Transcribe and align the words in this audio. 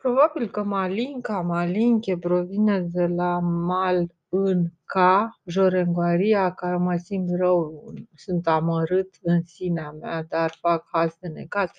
Probabil 0.00 0.50
că 0.50 0.62
Malinca, 0.62 1.40
Malinche 1.40 2.18
provine 2.18 2.80
de 2.80 3.06
la 3.06 3.38
mal 3.38 4.06
în 4.28 4.66
ca, 4.84 5.40
jorengoaria, 5.44 6.54
care 6.54 6.76
mă 6.76 6.96
simt 6.96 7.28
rău, 7.38 7.92
sunt 8.14 8.46
amărât 8.46 9.14
în 9.22 9.42
sinea 9.42 9.90
mea, 9.90 10.22
dar 10.22 10.56
fac 10.60 10.88
haz 10.92 11.16
de 11.20 11.28
necaz. 11.28 11.70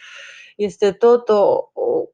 Este 0.56 0.92
tot 0.92 1.30
o, 1.30 1.70
o 1.74 2.06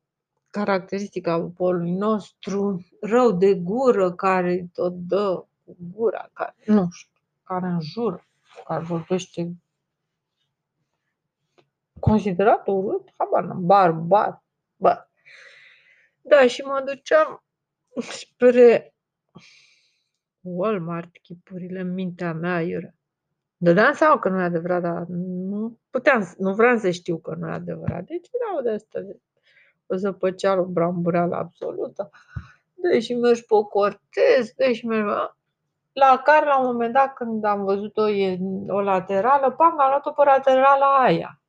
caracteristică 0.50 1.30
a 1.30 1.40
poporului 1.40 1.92
nostru, 1.92 2.86
rău 3.02 3.32
de 3.32 3.54
gură, 3.54 4.12
care 4.12 4.70
tot 4.74 4.94
dă 4.94 5.46
cu 5.66 5.78
gura, 5.94 6.30
care, 6.34 6.56
nu 6.66 6.88
știu, 6.92 7.22
care 7.44 7.66
înjură, 7.66 8.26
care 8.66 8.84
vorbește 8.84 9.56
considerat 12.00 12.68
urât, 12.68 13.14
habar 13.18 13.44
n-am, 13.44 13.66
barbar, 13.66 14.44
bă. 14.76 15.07
Da, 16.28 16.48
și 16.48 16.62
mă 16.62 16.84
duceam 16.86 17.44
spre 18.20 18.94
Walmart, 20.42 21.18
chipurile 21.18 21.80
în 21.80 21.94
mintea 21.94 22.34
mea 22.34 22.62
era. 22.62 22.90
Dădeam 23.58 23.94
seama 23.94 24.20
că 24.20 24.30
nu 24.30 24.40
e 24.40 24.44
adevărat, 24.44 24.82
dar 24.82 25.06
nu 25.08 25.80
puteam, 25.90 26.34
nu 26.38 26.54
vreau 26.54 26.78
să 26.78 26.90
știu 26.90 27.18
că 27.18 27.36
nu 27.36 27.48
e 27.48 27.52
adevărat. 27.52 28.04
Deci 28.04 28.28
erau 28.42 28.62
de 28.62 28.70
asta 28.70 29.00
de 29.00 29.20
o 29.86 29.96
zăpăceală, 29.96 30.62
o 30.62 30.66
brambureală 30.66 31.36
absolută. 31.36 32.10
Deci 32.74 33.04
și 33.04 33.14
mergi 33.14 33.46
pe 33.46 33.54
o 33.54 33.64
cortez, 33.64 34.54
deci 34.56 34.84
mergi, 34.84 35.10
la 35.94 36.22
care 36.24 36.46
la 36.46 36.60
un 36.60 36.66
moment 36.66 36.94
dat 36.94 37.14
când 37.14 37.44
am 37.44 37.64
văzut-o 37.64 38.04
o 38.68 38.82
laterală, 38.82 39.52
pang, 39.52 39.80
am 39.80 39.90
luat-o 39.90 40.12
pe 40.12 40.24
laterala 40.24 40.98
aia. 40.98 41.42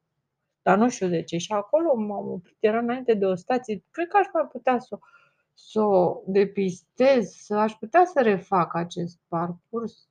Dar 0.69 0.79
nu 0.79 0.89
știu 0.89 1.09
de 1.09 1.23
ce. 1.23 1.37
Și 1.37 1.53
acolo 1.53 1.95
m-am 1.95 2.29
oprit, 2.29 2.57
era 2.61 2.79
înainte 2.79 3.15
de 3.15 3.25
o 3.25 3.35
stație. 3.35 3.85
Cred 3.91 4.09
că 4.09 4.17
aș 4.17 4.27
mai 4.33 4.47
putea 4.53 4.79
să, 4.79 4.99
să 5.55 5.81
o 5.81 6.23
depistez, 6.27 7.31
să 7.31 7.55
aș 7.55 7.73
putea 7.73 8.05
să 8.05 8.23
refac 8.23 8.75
acest 8.75 9.19
parcurs 9.29 10.09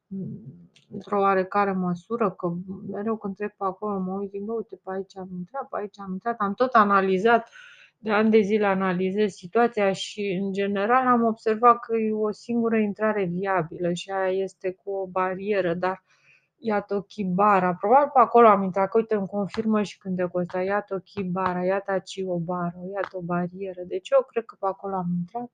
într-o 0.92 1.20
oarecare 1.20 1.72
măsură, 1.72 2.32
că 2.32 2.54
mereu 2.92 3.18
când 3.18 3.36
trec 3.36 3.50
pe 3.50 3.64
acolo 3.64 4.00
mă 4.00 4.14
uit, 4.20 4.30
zic, 4.30 4.42
uite, 4.52 4.80
pe 4.84 4.92
aici 4.92 5.18
am 5.18 5.30
intrat, 5.38 5.68
pe 5.70 5.78
aici 5.80 6.00
am 6.00 6.12
intrat, 6.12 6.36
am 6.38 6.54
tot 6.54 6.74
analizat, 6.74 7.50
de 7.98 8.12
ani 8.12 8.30
de 8.30 8.42
zile 8.42 8.66
analizez 8.66 9.34
situația 9.34 9.92
și, 9.92 10.40
în 10.42 10.52
general, 10.54 11.08
am 11.08 11.24
observat 11.24 11.80
că 11.80 11.98
e 11.98 12.12
o 12.12 12.32
singură 12.32 12.78
intrare 12.78 13.24
viabilă 13.24 13.94
și 13.94 14.12
aia 14.12 14.44
este 14.44 14.72
cu 14.84 14.92
o 14.92 15.08
barieră, 15.08 15.74
dar 15.74 16.04
iată 16.58 17.02
Chibara. 17.02 17.74
Probabil 17.74 18.10
pe 18.14 18.20
acolo 18.20 18.48
am 18.48 18.64
intrat, 18.64 18.90
că 18.90 18.98
uite, 18.98 19.16
îmi 19.16 19.28
confirmă 19.28 19.84
și 19.84 19.98
când 19.98 20.16
de 20.16 20.28
costa, 20.32 20.62
iată 20.62 21.00
Chibara, 21.00 21.64
iată 21.66 21.92
aici 21.92 22.24
o 22.26 22.40
bară, 22.40 22.80
iată 22.94 23.18
o 23.18 23.22
barieră. 23.22 23.82
Deci 23.88 24.10
eu 24.10 24.26
cred 24.28 24.46
că 24.46 24.56
pe 24.60 24.66
acolo 24.66 24.96
am 24.96 25.08
intrat. 25.18 25.52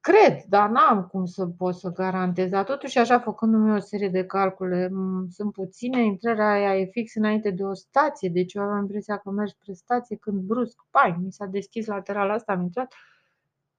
Cred, 0.00 0.42
dar 0.48 0.70
n-am 0.70 1.06
cum 1.06 1.24
să 1.24 1.46
pot 1.46 1.74
să 1.74 1.90
garantez. 1.90 2.50
Dar 2.50 2.64
totuși, 2.64 2.98
așa, 2.98 3.18
făcându-mi 3.18 3.74
o 3.76 3.78
serie 3.78 4.08
de 4.08 4.24
calcule, 4.24 4.90
sunt 5.30 5.52
puține, 5.52 6.04
intrarea 6.04 6.50
aia 6.50 6.78
e 6.78 6.88
fix 6.90 7.14
înainte 7.14 7.50
de 7.50 7.62
o 7.62 7.74
stație, 7.74 8.28
deci 8.28 8.54
eu 8.54 8.62
aveam 8.62 8.80
impresia 8.80 9.16
că 9.16 9.30
mergi 9.30 9.52
spre 9.52 9.72
stație 9.72 10.16
când 10.16 10.40
brusc, 10.40 10.76
pai, 10.90 11.16
mi 11.22 11.32
s-a 11.32 11.46
deschis 11.46 11.86
laterala 11.86 12.32
asta, 12.32 12.52
am 12.52 12.62
intrat. 12.62 12.94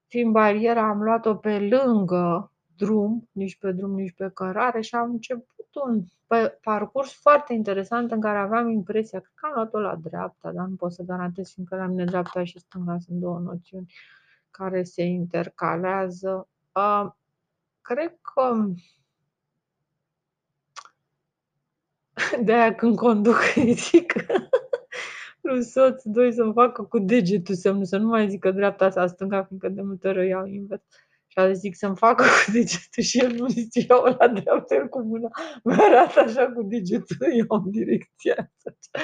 Fiind 0.07 0.31
bariera, 0.31 0.89
am 0.89 1.01
luat-o 1.03 1.35
pe 1.35 1.59
lângă 1.59 2.51
drum, 2.77 3.29
nici 3.31 3.57
pe 3.57 3.71
drum, 3.71 3.91
nici 3.91 4.13
pe 4.15 4.29
cărare 4.33 4.81
și 4.81 4.95
am 4.95 5.11
început 5.11 5.56
un 5.85 6.03
parcurs 6.61 7.13
foarte 7.13 7.53
interesant 7.53 8.11
în 8.11 8.21
care 8.21 8.37
aveam 8.37 8.69
impresia 8.69 9.19
că 9.19 9.45
am 9.45 9.51
luat-o 9.53 9.79
la 9.79 9.95
dreapta, 9.95 10.51
dar 10.51 10.65
nu 10.65 10.75
pot 10.75 10.91
să 10.91 11.03
garantez, 11.03 11.51
fiindcă 11.51 11.75
la 11.75 11.85
mine 11.85 12.05
dreapta 12.05 12.43
și 12.43 12.59
stânga 12.59 12.97
sunt 12.99 13.19
două 13.19 13.39
noțiuni 13.39 13.93
care 14.51 14.83
se 14.83 15.03
intercalează. 15.03 16.47
Cred 17.81 18.17
că 18.21 18.65
de 22.43 22.53
aia 22.53 22.75
când 22.75 22.95
conduc 22.95 23.37
zic 23.89 24.13
lui 25.47 25.63
soț, 25.63 26.03
doi 26.03 26.33
să-mi 26.33 26.53
facă 26.53 26.83
cu 26.83 26.99
degetul 26.99 27.55
semnul, 27.55 27.85
să 27.85 27.97
nu 27.97 28.07
mai 28.07 28.29
zică 28.29 28.51
dreapta 28.51 28.89
sau 28.89 29.07
stânga, 29.07 29.43
fiindcă 29.43 29.69
de 29.69 29.81
multe 29.81 30.07
ori 30.07 30.27
iau 30.27 30.45
invers. 30.45 30.81
Și 30.91 31.06
a 31.41 31.51
zic 31.51 31.75
să-mi 31.75 31.95
facă 31.95 32.23
cu 32.23 32.51
degetul 32.51 33.03
și 33.03 33.19
el 33.19 33.31
nu 33.31 33.47
zice, 33.47 33.85
iau 33.89 34.03
la 34.03 34.27
dreapta, 34.27 34.75
el 34.75 34.87
cu 34.87 35.01
mâna 35.01 35.29
mi 35.63 35.73
arată 35.73 36.19
așa 36.19 36.51
cu 36.51 36.63
degetul, 36.63 37.17
eu 37.33 37.45
în 37.49 37.71
direcția 37.71 38.51
asta. 38.65 38.99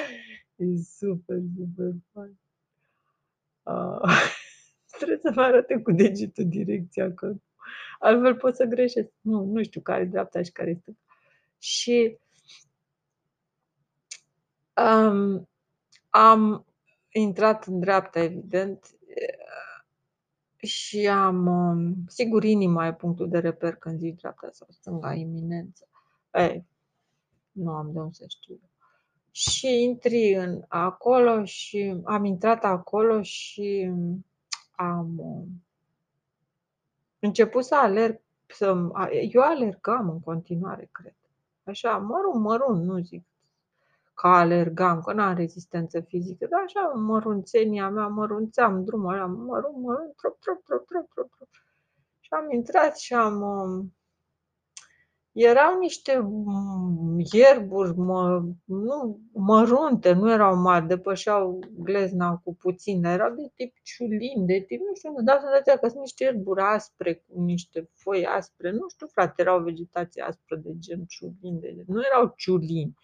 E 0.56 0.64
super, 0.98 1.38
super 1.56 1.92
fain. 2.12 2.38
Uh, 3.62 4.10
trebuie 4.96 5.18
să 5.22 5.32
mă 5.34 5.42
arate 5.42 5.80
cu 5.82 5.92
degetul 5.92 6.44
direcția, 6.48 7.14
că 7.14 7.34
altfel 7.98 8.36
pot 8.36 8.56
să 8.56 8.64
greșesc. 8.64 9.10
Nu, 9.20 9.44
nu 9.44 9.62
știu 9.62 9.80
care 9.80 10.02
e 10.02 10.06
dreapta 10.06 10.42
și 10.42 10.52
care 10.52 10.70
este. 10.70 10.96
Și 11.58 12.18
um, 14.76 15.48
am 16.10 16.66
intrat 17.12 17.66
în 17.66 17.80
dreapta, 17.80 18.20
evident, 18.20 18.90
și 20.64 21.08
am, 21.08 21.46
um, 21.46 21.94
sigur, 22.06 22.44
inima 22.44 22.86
e 22.86 22.94
punctul 22.94 23.28
de 23.28 23.38
reper 23.38 23.74
când 23.74 23.98
zici 23.98 24.20
dreapta 24.20 24.48
sau 24.52 24.66
stânga, 24.70 25.12
iminență. 25.12 25.88
Ei, 26.32 26.66
nu 27.52 27.70
am 27.70 27.92
de 27.92 27.98
unde 27.98 28.12
să 28.12 28.24
știu. 28.28 28.60
Și 29.30 29.82
intri 29.82 30.34
în 30.34 30.62
acolo 30.68 31.44
și 31.44 32.00
am 32.04 32.24
intrat 32.24 32.64
acolo 32.64 33.22
și 33.22 33.92
am 34.70 35.18
um, 35.18 35.64
început 37.18 37.64
să 37.64 37.74
alerg, 37.74 38.20
să, 38.46 38.66
eu 39.32 39.42
alergam 39.42 40.08
în 40.08 40.20
continuare, 40.20 40.88
cred. 40.92 41.14
Așa, 41.64 41.96
mărunt, 41.96 42.42
mărunt, 42.42 42.84
nu 42.84 42.98
zic 42.98 43.24
că 44.14 44.26
alergam, 44.26 45.00
că 45.00 45.12
n-am 45.12 45.34
rezistență 45.34 46.00
fizică, 46.00 46.46
dar 46.50 46.60
așa 46.66 46.80
mărunțenia 46.80 47.88
mea, 47.88 48.06
mărunțeam 48.06 48.84
drumul 48.84 49.14
ăla, 49.14 49.26
mărunt, 49.26 49.76
mărunt, 49.76 50.14
trop, 50.16 50.38
trop, 50.40 50.64
trop, 50.64 50.86
trop, 50.86 51.08
trop, 51.14 51.30
trop. 51.36 51.48
Și 52.20 52.30
am 52.32 52.50
intrat 52.50 52.98
și 52.98 53.14
am... 53.14 53.40
Um, 53.40 53.94
erau 55.34 55.78
niște 55.78 56.18
mm, 56.18 57.18
ierburi 57.32 57.96
mă, 57.96 58.42
nu, 58.64 59.20
mărunte, 59.32 60.12
nu 60.12 60.30
erau 60.30 60.56
mari, 60.56 60.86
depășeau 60.86 61.58
glezna 61.78 62.36
cu 62.36 62.54
puțin, 62.54 63.00
dar 63.00 63.12
erau 63.12 63.34
de 63.34 63.52
tip 63.54 63.74
ciulin, 63.82 64.46
de 64.46 64.64
tip, 64.66 64.80
nu 64.80 64.94
știu, 64.94 65.14
îmi 65.16 65.26
dau 65.26 65.38
senzația 65.38 65.76
că 65.76 65.88
sunt 65.88 66.00
niște 66.00 66.24
ierburi 66.24 66.60
aspre, 66.60 67.14
cu 67.14 67.40
niște 67.40 67.90
foi 67.94 68.26
aspre, 68.26 68.70
nu 68.70 68.88
știu, 68.88 69.06
frate, 69.06 69.42
erau 69.42 69.62
vegetație 69.62 70.22
aspră 70.22 70.56
de 70.56 70.70
gen 70.78 71.04
ciulin, 71.04 71.60
de, 71.60 71.84
nu 71.86 72.00
erau 72.12 72.32
ciulini. 72.36 72.94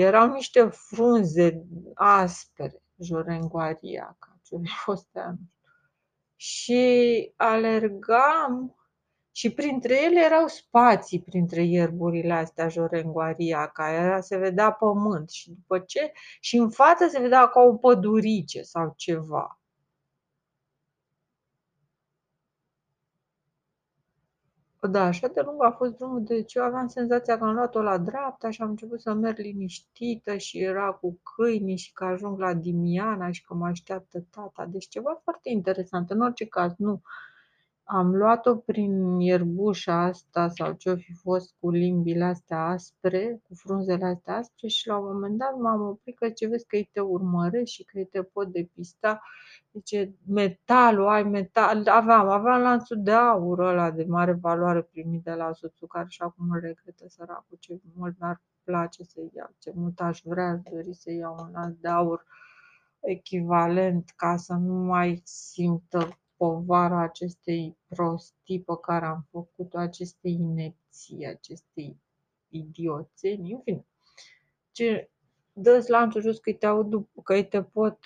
Erau 0.00 0.32
niște 0.32 0.68
frunze 0.68 1.66
aspre, 1.94 2.82
jorengoaria, 2.98 4.16
ca 4.18 4.38
ce 4.42 4.56
fost 4.84 5.08
Și 6.36 7.32
alergam 7.36 8.76
și 9.32 9.52
printre 9.52 10.04
ele 10.04 10.24
erau 10.24 10.46
spații 10.46 11.22
printre 11.22 11.62
ierburile 11.62 12.32
astea, 12.32 12.68
jorengoaria, 12.68 13.66
care 13.66 14.20
se 14.20 14.36
vedea 14.36 14.72
pământ 14.72 15.30
și 15.30 15.50
după 15.50 15.78
ce 15.78 16.12
și 16.40 16.56
în 16.56 16.70
față 16.70 17.08
se 17.08 17.20
vedea 17.20 17.48
ca 17.48 17.60
o 17.60 17.76
pădurice 17.76 18.62
sau 18.62 18.92
ceva. 18.96 19.57
Da, 24.80 25.02
așa 25.04 25.28
de 25.28 25.40
lung 25.44 25.64
a 25.64 25.70
fost 25.70 25.96
drumul, 25.96 26.24
deci 26.24 26.54
eu 26.54 26.62
aveam 26.62 26.86
senzația 26.86 27.38
că 27.38 27.44
am 27.44 27.54
luat-o 27.54 27.82
la 27.82 27.98
dreapta 27.98 28.50
și 28.50 28.62
am 28.62 28.68
început 28.70 29.00
să 29.00 29.12
merg 29.12 29.38
liniștită 29.38 30.36
și 30.36 30.58
era 30.58 30.90
cu 30.90 31.20
câinii 31.22 31.76
și 31.76 31.92
că 31.92 32.04
ajung 32.04 32.38
la 32.38 32.54
Dimiana 32.54 33.30
și 33.30 33.44
că 33.44 33.54
mă 33.54 33.66
așteaptă 33.66 34.24
tata. 34.30 34.66
Deci 34.66 34.88
ceva 34.88 35.20
foarte 35.22 35.48
interesant. 35.50 36.10
În 36.10 36.20
orice 36.20 36.46
caz, 36.46 36.72
nu 36.76 37.02
am 37.90 38.16
luat-o 38.16 38.56
prin 38.56 39.20
ierbușa 39.20 40.02
asta 40.02 40.48
sau 40.48 40.72
ce-o 40.72 40.96
fi 40.96 41.12
fost 41.12 41.54
cu 41.60 41.70
limbile 41.70 42.24
astea 42.24 42.64
aspre, 42.64 43.40
cu 43.42 43.54
frunzele 43.54 44.04
astea 44.04 44.36
aspre 44.36 44.68
și 44.68 44.86
la 44.86 44.96
un 44.96 45.12
moment 45.12 45.38
dat 45.38 45.56
m-am 45.58 45.80
oprit 45.80 46.16
că 46.16 46.30
ce 46.30 46.46
vezi 46.46 46.66
că 46.66 46.76
îi 46.76 46.88
te 46.92 47.00
urmăresc 47.00 47.72
și 47.72 47.84
că 47.84 47.98
îi 47.98 48.06
te 48.06 48.22
pot 48.22 48.52
depista. 48.52 49.20
Zice, 49.72 50.14
metalul, 50.26 51.06
ai 51.06 51.22
metal, 51.22 51.88
aveam, 51.88 52.28
aveam 52.28 52.60
lanțul 52.60 53.02
de 53.02 53.12
aur 53.12 53.58
ăla 53.58 53.90
de 53.90 54.04
mare 54.08 54.32
valoare 54.32 54.82
primit 54.82 55.22
de 55.22 55.32
la 55.32 55.52
soțul 55.52 55.86
care 55.86 56.06
și 56.08 56.22
acum 56.22 56.50
îl 56.50 56.60
regretă 56.60 57.04
săracul, 57.08 57.56
ce 57.60 57.80
mult 57.94 58.18
mi-ar 58.18 58.42
place 58.64 59.02
să 59.02 59.20
iau, 59.34 59.54
ce 59.58 59.72
mult 59.74 60.00
aș 60.00 60.20
vrea, 60.24 60.48
aș 60.48 60.60
dori 60.72 60.94
să 60.94 61.12
iau 61.12 61.36
un 61.40 61.50
lanț 61.52 61.76
de 61.80 61.88
aur 61.88 62.24
echivalent 63.00 64.12
ca 64.16 64.36
să 64.36 64.52
nu 64.52 64.74
mai 64.74 65.20
simtă 65.24 66.08
povara 66.38 67.02
acestei 67.02 67.76
prostii 67.88 68.60
pe 68.60 68.72
care 68.82 69.06
am 69.06 69.26
făcut-o, 69.30 69.78
acestei 69.78 70.32
inepții, 70.32 71.26
acestei 71.26 71.96
idioțenii, 72.48 73.52
în 73.52 73.60
fine. 73.60 73.86
Ce, 74.72 75.10
dă-ți 75.52 75.90
lanțul 75.90 76.20
jos 76.20 76.38
că 76.38 76.52
te 76.52 76.66
aud, 76.66 77.06
că 77.22 77.34
îi 77.34 77.48
te 77.48 77.62
pot, 77.62 77.98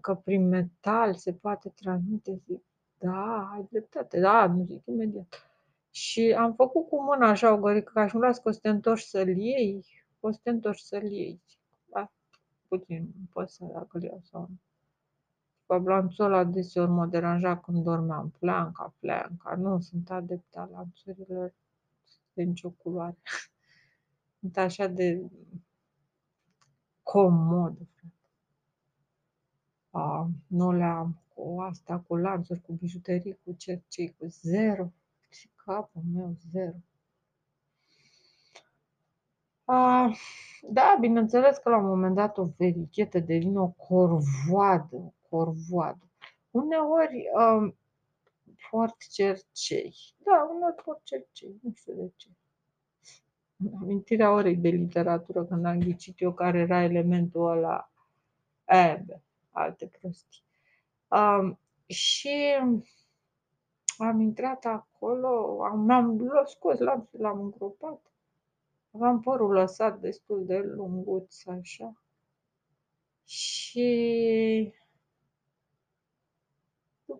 că 0.00 0.14
prin 0.14 0.48
metal 0.48 1.14
se 1.14 1.32
poate 1.32 1.68
transmite, 1.68 2.40
zic, 2.46 2.62
da, 2.98 3.50
ai 3.54 3.66
dreptate, 3.70 4.20
da, 4.20 4.46
nu 4.46 4.64
zic 4.64 4.86
imediat. 4.86 5.50
Și 5.90 6.34
am 6.38 6.54
făcut 6.54 6.88
cu 6.88 7.02
mâna 7.02 7.28
așa 7.28 7.52
o 7.52 7.58
gărică, 7.58 7.90
ca 7.94 8.06
și 8.06 8.16
las 8.16 8.38
că 8.38 8.48
o 8.48 8.52
să 8.52 8.58
te 8.62 8.68
întorci 8.68 9.02
să-l 9.02 9.28
iei, 9.28 9.84
o 10.20 10.30
să 10.30 10.38
te 10.42 10.50
întorci 10.50 10.80
să-l 10.80 11.10
iei. 11.10 11.42
Da, 11.84 12.12
puțin, 12.68 13.08
poți 13.32 13.54
să 13.54 13.64
dacă 13.72 13.98
iau 14.02 14.20
sau 14.22 14.40
nu. 14.40 14.56
Lanțul 15.78 16.24
ăla 16.24 16.44
deseori 16.44 16.90
mă 16.90 17.06
deranja 17.06 17.58
când 17.58 17.84
dormeam. 17.84 18.32
Flanca, 18.38 18.94
flanca. 18.98 19.54
Nu 19.54 19.80
sunt 19.80 20.10
adepta 20.10 20.68
lanțurilor 20.72 21.54
de 22.32 22.42
nicio 22.42 22.70
culoare. 22.70 23.16
Sunt 24.40 24.56
așa 24.56 24.86
de 24.86 25.30
comod. 27.02 27.76
A, 29.90 30.28
nu 30.46 30.72
le 30.72 30.84
am 30.84 31.22
cu 31.34 31.60
asta, 31.60 31.98
cu 32.06 32.16
lanțuri, 32.16 32.60
cu 32.60 32.72
bijuterii, 32.72 33.38
cu 33.44 33.52
cercei, 33.52 34.14
cu 34.18 34.26
zero. 34.26 34.92
Și 35.28 35.50
capul 35.64 36.02
meu, 36.14 36.36
zero. 36.50 36.76
A, 39.64 40.10
da, 40.70 40.96
bineînțeles 41.00 41.56
că 41.56 41.68
la 41.68 41.76
un 41.76 41.86
moment 41.86 42.14
dat 42.14 42.38
o 42.38 42.48
verichetă 42.56 43.18
devine 43.18 43.58
o 43.58 43.68
corvoadă, 43.68 45.14
corvoadă. 45.32 46.10
Uneori 46.50 47.24
um, 47.34 47.76
foarte 48.56 49.04
cercei. 49.10 49.94
Da, 50.16 50.50
uneori 50.54 50.82
foarte 50.82 51.02
cercei, 51.04 51.58
nu 51.62 51.72
știu 51.74 51.94
de 51.94 52.12
ce. 52.16 52.28
Amintirea 53.80 54.32
orei 54.32 54.56
de 54.56 54.68
literatură, 54.68 55.44
când 55.44 55.64
am 55.64 55.78
ghicit 55.78 56.20
eu 56.20 56.32
care 56.32 56.58
era 56.58 56.82
elementul 56.82 57.50
ăla, 57.50 57.90
ebe, 58.64 59.22
alte 59.50 59.86
prostii. 59.86 60.42
Um, 61.08 61.58
și 61.86 62.56
am 63.96 64.20
intrat 64.20 64.64
acolo, 64.64 65.62
am, 65.64 65.90
am 65.90 66.44
scos 66.46 66.78
lanțul, 66.78 67.20
l-am 67.20 67.40
îngropat. 67.40 68.00
Aveam 68.94 69.20
părul 69.20 69.52
lăsat 69.52 70.00
destul 70.00 70.44
de 70.46 70.58
lunguț, 70.58 71.46
așa. 71.46 72.02
Și 73.24 74.72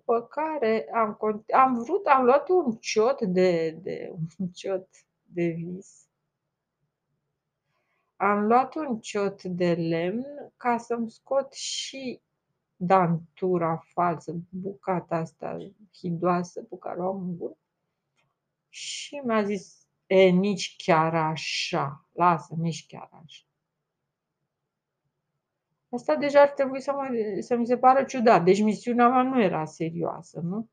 după 0.05 0.23
care 0.23 0.89
am, 0.95 1.19
am 1.55 1.83
vrut, 1.83 2.07
am 2.07 2.25
luat 2.25 2.49
un 2.49 2.77
ciot 2.77 3.23
de, 3.23 3.71
de 3.71 4.13
un 4.39 4.49
ciot 4.49 4.89
de 5.23 5.47
vis. 5.47 6.07
Am 8.17 8.47
luat 8.47 8.75
un 8.75 9.01
ciot 9.01 9.43
de 9.43 9.75
lemn 9.75 10.53
ca 10.57 10.79
să-mi 10.79 11.11
scot 11.11 11.53
și 11.53 12.21
dantura 12.77 13.85
falsă, 13.93 14.35
bucata 14.49 15.17
asta 15.17 15.73
hidoasă 15.99 16.63
pe 16.63 16.77
care 16.79 17.01
o 17.01 17.09
am 17.09 17.21
în 17.21 17.37
gură. 17.37 17.57
Și 18.69 19.21
mi-a 19.25 19.43
zis, 19.43 19.87
e, 20.07 20.29
nici 20.29 20.75
chiar 20.85 21.15
așa, 21.15 22.07
lasă, 22.13 22.55
nici 22.59 22.87
chiar 22.87 23.09
așa. 23.25 23.45
Asta 25.95 26.17
deja 26.17 26.41
ar 26.41 26.49
trebui 26.49 26.81
să, 26.81 26.93
mă, 26.93 27.37
să 27.41 27.57
mi 27.57 27.67
se 27.67 27.77
pară 27.77 28.05
ciudat. 28.05 28.45
Deci 28.45 28.63
misiunea 28.63 29.09
mea 29.09 29.23
nu 29.23 29.43
era 29.43 29.65
serioasă, 29.65 30.41
nu? 30.41 30.69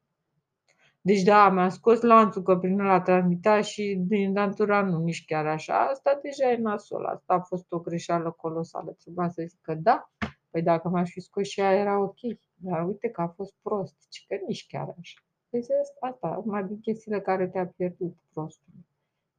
Deci 1.01 1.21
da, 1.21 1.49
mi-a 1.49 1.69
scos 1.69 2.01
lanțul 2.01 2.41
că 2.41 2.57
prin 2.57 2.79
ăla 2.79 3.01
transmita 3.01 3.61
și 3.61 4.03
din 4.07 4.33
dantura 4.33 4.81
nu, 4.81 4.97
nici 5.03 5.25
chiar 5.25 5.45
așa. 5.45 5.87
Asta 5.87 6.19
deja 6.21 6.51
e 6.51 6.57
nasol. 6.57 7.05
Asta 7.05 7.33
a 7.33 7.39
fost 7.39 7.71
o 7.71 7.79
greșeală 7.79 8.31
colosală. 8.31 8.91
Trebuia 8.91 9.29
să 9.29 9.43
zic 9.47 9.59
că 9.61 9.73
da. 9.73 10.11
Păi 10.49 10.61
dacă 10.61 10.89
m-aș 10.89 11.09
fi 11.09 11.19
scos 11.19 11.47
și 11.47 11.61
aia 11.61 11.79
era 11.79 11.99
ok. 11.99 12.19
Dar 12.55 12.87
uite 12.87 13.09
că 13.09 13.21
a 13.21 13.27
fost 13.27 13.55
prost. 13.61 13.95
Și 14.11 14.27
că 14.27 14.35
nici 14.47 14.67
chiar 14.67 14.95
așa. 14.99 15.19
Deci 15.49 15.65
asta, 15.99 16.41
una 16.45 16.61
din 16.61 16.79
chestiile 16.79 17.21
care 17.21 17.47
te-a 17.47 17.67
pierdut 17.67 18.15
prostul. 18.33 18.73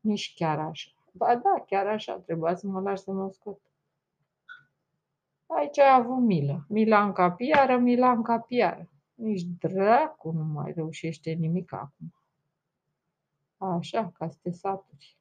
Nici 0.00 0.32
chiar 0.36 0.58
așa. 0.58 0.90
Ba 1.12 1.26
da, 1.34 1.64
chiar 1.66 1.86
așa. 1.86 2.18
Trebuia 2.18 2.54
să 2.54 2.66
mă 2.66 2.80
lași 2.80 3.02
să 3.02 3.12
mă 3.12 3.30
scot. 3.32 3.60
Aici 5.56 5.78
ai 5.78 5.94
avut 5.94 6.18
milă. 6.18 6.64
Milanca 6.68 7.30
piară, 7.30 7.76
Milanca 7.76 8.38
piară. 8.38 8.90
Nici 9.14 9.42
dracu 9.42 10.30
nu 10.30 10.44
mai 10.44 10.72
reușește 10.72 11.30
nimic 11.30 11.72
acum. 11.72 12.14
Așa, 13.56 14.12
ca 14.18 14.28
să 14.28 14.36
te 14.42 14.50
saturi. 14.50 15.16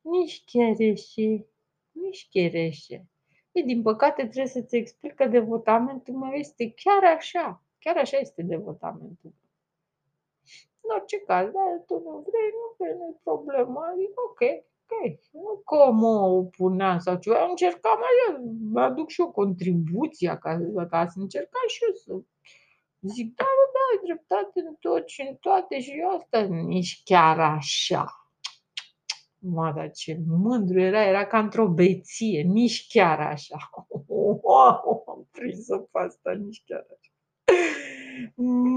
Nici 0.00 0.44
chereșe, 0.44 1.46
nici 1.92 2.28
chereșe. 2.30 3.06
E, 3.52 3.62
din 3.62 3.82
păcate 3.82 4.22
trebuie 4.22 4.46
să-ți 4.46 4.76
explic 4.76 5.14
că 5.14 5.26
devotamentul 5.26 6.14
meu 6.14 6.32
este 6.32 6.70
chiar 6.70 7.14
așa. 7.16 7.62
Chiar 7.78 7.96
așa 7.96 8.16
este 8.16 8.42
devotamentul. 8.42 9.34
În 10.80 10.90
orice 10.96 11.18
caz, 11.20 11.50
dar 11.52 11.82
tu 11.86 11.94
nu 11.94 12.24
vrei, 12.28 12.50
nu 12.52 12.74
vrei, 12.78 12.96
nu-i 12.96 13.16
problemă. 13.22 13.80
Adică, 13.92 14.20
ok, 14.28 14.64
ok, 14.86 15.18
nu 15.32 15.62
că 15.64 15.90
mă 15.92 16.06
opuneam 16.06 16.98
sau 16.98 17.16
ceva, 17.18 17.46
încercam 17.48 17.98
așa, 17.98 18.42
mă 18.72 18.80
aduc 18.80 19.08
și 19.08 19.20
o 19.20 19.30
contribuție 19.30 20.38
ca, 20.40 20.60
ca 20.90 21.06
să 21.06 21.20
încercam 21.20 21.62
și 21.66 21.84
eu 21.84 21.94
să 21.94 22.24
zic, 23.00 23.34
da, 23.34 23.44
da, 23.44 23.70
da, 23.72 23.80
ai 23.90 24.04
dreptate 24.04 24.60
în 24.68 24.74
tot 24.80 25.08
și 25.08 25.20
în 25.20 25.34
toate 25.34 25.80
și 25.80 25.90
eu 25.90 26.08
asta 26.08 26.40
nici 26.42 27.02
chiar 27.04 27.40
așa. 27.40 28.28
Mă, 29.38 29.72
dar 29.76 29.90
ce 29.90 30.20
mândru 30.26 30.80
era, 30.80 31.02
era 31.02 31.26
ca 31.26 31.38
într-o 31.38 31.68
beție, 31.68 32.42
nici 32.42 32.86
chiar 32.88 33.20
așa. 33.20 33.70
Wow, 34.06 35.04
am 35.08 35.28
prins-o 35.30 35.78
pe 35.78 35.98
asta, 35.98 36.32
nici 36.32 36.62
chiar 36.66 36.86
așa. 36.90 37.12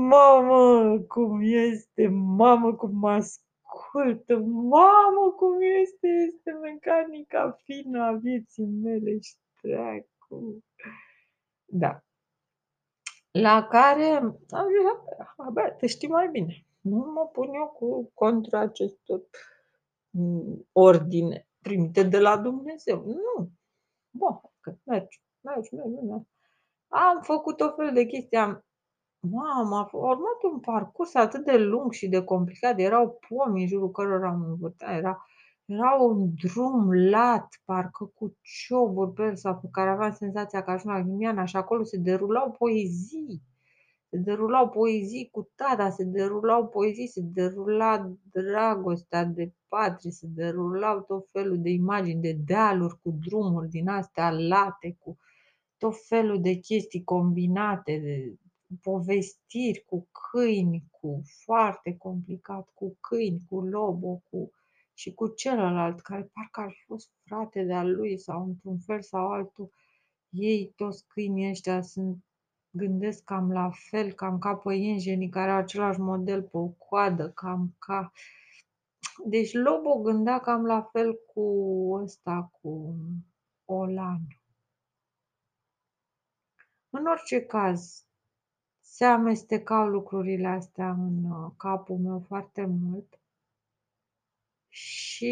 Mamă, 0.09 0.99
cum 0.99 1.39
este, 1.41 2.07
mamă, 2.07 2.75
cum 2.75 2.97
mă 2.97 3.09
ascultă, 3.67 4.37
mamă, 4.45 5.31
cum 5.35 5.61
este, 5.81 6.07
este 6.07 6.51
mecanica 6.51 7.59
fină 7.63 8.03
a 8.03 8.11
vieții 8.11 8.65
mele 8.65 9.19
și 9.19 9.35
treacu. 9.61 10.63
Da. 11.65 12.01
La 13.31 13.67
care 13.67 14.03
am 14.03 14.39
zis, 14.39 14.85
abia, 15.37 15.71
te 15.71 15.87
știi 15.87 16.07
mai 16.07 16.29
bine. 16.29 16.65
Nu 16.81 16.97
mă 16.97 17.29
pun 17.31 17.53
eu 17.53 17.67
cu 17.67 18.11
contra 18.13 18.59
acestor 18.59 19.21
mm, 20.09 20.67
ordine 20.71 21.47
primite 21.61 22.03
de 22.03 22.19
la 22.19 22.37
Dumnezeu. 22.37 23.05
Nu. 23.05 23.51
Bun, 24.09 24.39
că 24.59 24.75
mergi, 24.83 25.21
mergi, 25.41 25.75
mergi, 25.75 26.05
mergi. 26.05 26.27
Am 26.87 27.21
făcut 27.21 27.61
o 27.61 27.71
fel 27.71 27.93
de 27.93 28.05
chestii, 28.05 28.37
am 28.37 28.65
Mamă, 29.19 29.75
a 29.75 29.89
urmat 29.91 30.43
un 30.51 30.59
parcurs 30.59 31.13
atât 31.13 31.45
de 31.45 31.57
lung 31.57 31.91
și 31.91 32.07
de 32.07 32.23
complicat, 32.23 32.79
erau 32.79 33.19
pomi 33.27 33.61
în 33.61 33.67
jurul 33.67 33.91
cărora 33.91 34.29
am 34.29 34.43
învățat, 34.43 34.97
era 34.97 35.27
era 35.67 35.93
un 35.93 36.33
drum 36.35 36.91
lat, 36.91 37.61
parcă 37.65 38.11
cu 38.15 38.37
cioburi 38.41 39.13
pe 39.13 39.23
el 39.23 39.35
sau 39.35 39.57
pe 39.57 39.67
care 39.71 39.89
aveam 39.89 40.11
senzația 40.11 40.63
că 40.63 40.71
ajung 40.71 40.93
la 40.93 41.01
Ghimiana 41.01 41.45
și 41.45 41.55
acolo 41.55 41.83
se 41.83 41.97
derulau 41.97 42.51
poezii. 42.51 43.41
Se 44.09 44.17
derulau 44.17 44.69
poezii 44.69 45.29
cu 45.31 45.51
tata, 45.55 45.89
se 45.89 46.03
derulau 46.03 46.67
poezii, 46.67 47.07
se 47.07 47.21
derula 47.21 48.11
dragostea 48.31 49.25
de 49.25 49.53
patrie, 49.67 50.11
se 50.11 50.27
derulau 50.29 51.01
tot 51.01 51.27
felul 51.31 51.61
de 51.61 51.69
imagini 51.69 52.21
de 52.21 52.33
dealuri 52.45 52.99
cu 53.01 53.17
drumuri 53.27 53.69
din 53.69 53.89
astea 53.89 54.31
late, 54.31 54.97
cu 54.99 55.17
tot 55.77 56.05
felul 56.07 56.41
de 56.41 56.53
chestii 56.53 57.03
combinate, 57.03 57.97
de 57.97 58.35
povestiri 58.81 59.83
cu 59.85 60.07
câini, 60.11 60.83
cu 60.91 61.21
foarte 61.43 61.97
complicat, 61.97 62.69
cu 62.73 62.97
câini, 62.99 63.41
cu 63.49 63.61
lobo, 63.61 64.21
cu 64.29 64.51
și 64.93 65.13
cu 65.13 65.27
celălalt, 65.27 66.01
care 66.01 66.31
parcă 66.33 66.61
ar 66.61 66.71
fi 66.71 66.83
fost 66.85 67.11
frate 67.23 67.63
de-al 67.63 67.95
lui 67.95 68.17
sau 68.19 68.43
într-un 68.43 68.77
fel 68.79 69.01
sau 69.01 69.31
altul, 69.31 69.71
ei, 70.29 70.73
toți 70.75 71.07
câinii 71.07 71.49
ăștia, 71.49 71.81
sunt, 71.81 72.23
gândesc 72.69 73.23
cam 73.23 73.51
la 73.51 73.69
fel, 73.89 74.13
cam 74.13 74.39
ca 74.39 74.55
păienjenii 74.55 75.29
care 75.29 75.51
au 75.51 75.57
același 75.57 75.99
model 75.99 76.41
pe 76.41 76.57
o 76.57 76.67
coadă, 76.67 77.29
cam 77.29 77.75
ca... 77.79 78.11
Deci 79.25 79.53
Lobo 79.53 80.01
gândea 80.01 80.39
cam 80.39 80.65
la 80.65 80.81
fel 80.81 81.19
cu 81.33 81.43
ăsta, 82.03 82.51
cu 82.61 82.95
Olan. 83.65 84.21
În 86.89 87.05
orice 87.05 87.45
caz, 87.45 88.06
se 88.97 89.05
amestecau 89.05 89.87
lucrurile 89.87 90.47
astea 90.47 90.89
în 90.89 91.23
uh, 91.23 91.51
capul 91.57 91.97
meu 91.97 92.23
foarte 92.27 92.65
mult 92.65 93.19
și 94.67 95.29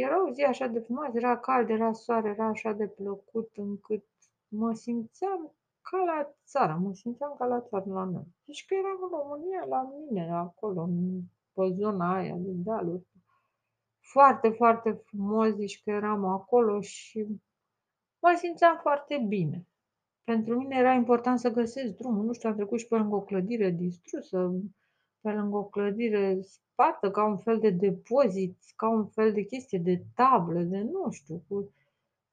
era 0.00 0.26
o 0.28 0.32
zi 0.32 0.42
așa 0.42 0.66
de 0.66 0.80
frumoasă, 0.80 1.16
era 1.16 1.38
cald, 1.38 1.68
era 1.68 1.92
soare, 1.92 2.28
era 2.28 2.46
așa 2.46 2.72
de 2.72 2.86
plăcut 2.86 3.50
încât 3.54 4.04
mă 4.48 4.74
simțeam 4.74 5.52
ca 5.80 5.96
la 5.96 6.34
țară, 6.46 6.78
mă 6.82 6.94
simțeam 6.94 7.34
ca 7.38 7.46
la 7.46 7.60
țară 7.60 7.84
la 7.86 8.04
noi. 8.04 8.26
Deci 8.44 8.66
că 8.66 8.74
eram 8.74 8.98
în 9.02 9.18
România, 9.18 9.64
la 9.64 9.92
mine, 9.98 10.32
acolo, 10.32 10.82
în, 10.82 11.20
pe 11.52 11.74
zona 11.78 12.14
aia 12.14 12.34
de 12.34 12.50
dealuri. 12.50 13.06
Foarte, 14.00 14.48
foarte 14.48 15.02
frumos, 15.04 15.54
deci 15.54 15.82
că 15.82 15.90
eram 15.90 16.24
acolo 16.24 16.80
și 16.80 17.26
mă 18.18 18.34
simțeam 18.36 18.78
foarte 18.80 19.24
bine. 19.28 19.67
Pentru 20.28 20.58
mine 20.58 20.76
era 20.76 20.92
important 20.92 21.38
să 21.38 21.50
găsesc 21.50 21.96
drumul, 21.96 22.24
nu 22.24 22.32
știu, 22.32 22.48
am 22.48 22.54
trecut 22.54 22.78
și 22.78 22.86
pe 22.86 22.96
lângă 22.96 23.16
o 23.16 23.20
clădire 23.20 23.70
distrusă, 23.70 24.52
pe 25.20 25.30
lângă 25.30 25.56
o 25.56 25.64
clădire 25.64 26.38
spartă 26.40 27.10
ca 27.10 27.24
un 27.24 27.36
fel 27.36 27.58
de 27.58 27.70
depozit, 27.70 28.56
ca 28.76 28.88
un 28.88 29.06
fel 29.06 29.32
de 29.32 29.42
chestie 29.42 29.78
de 29.78 30.02
tablă, 30.14 30.60
de 30.60 30.78
nu 30.78 31.10
știu, 31.10 31.42
cu 31.48 31.72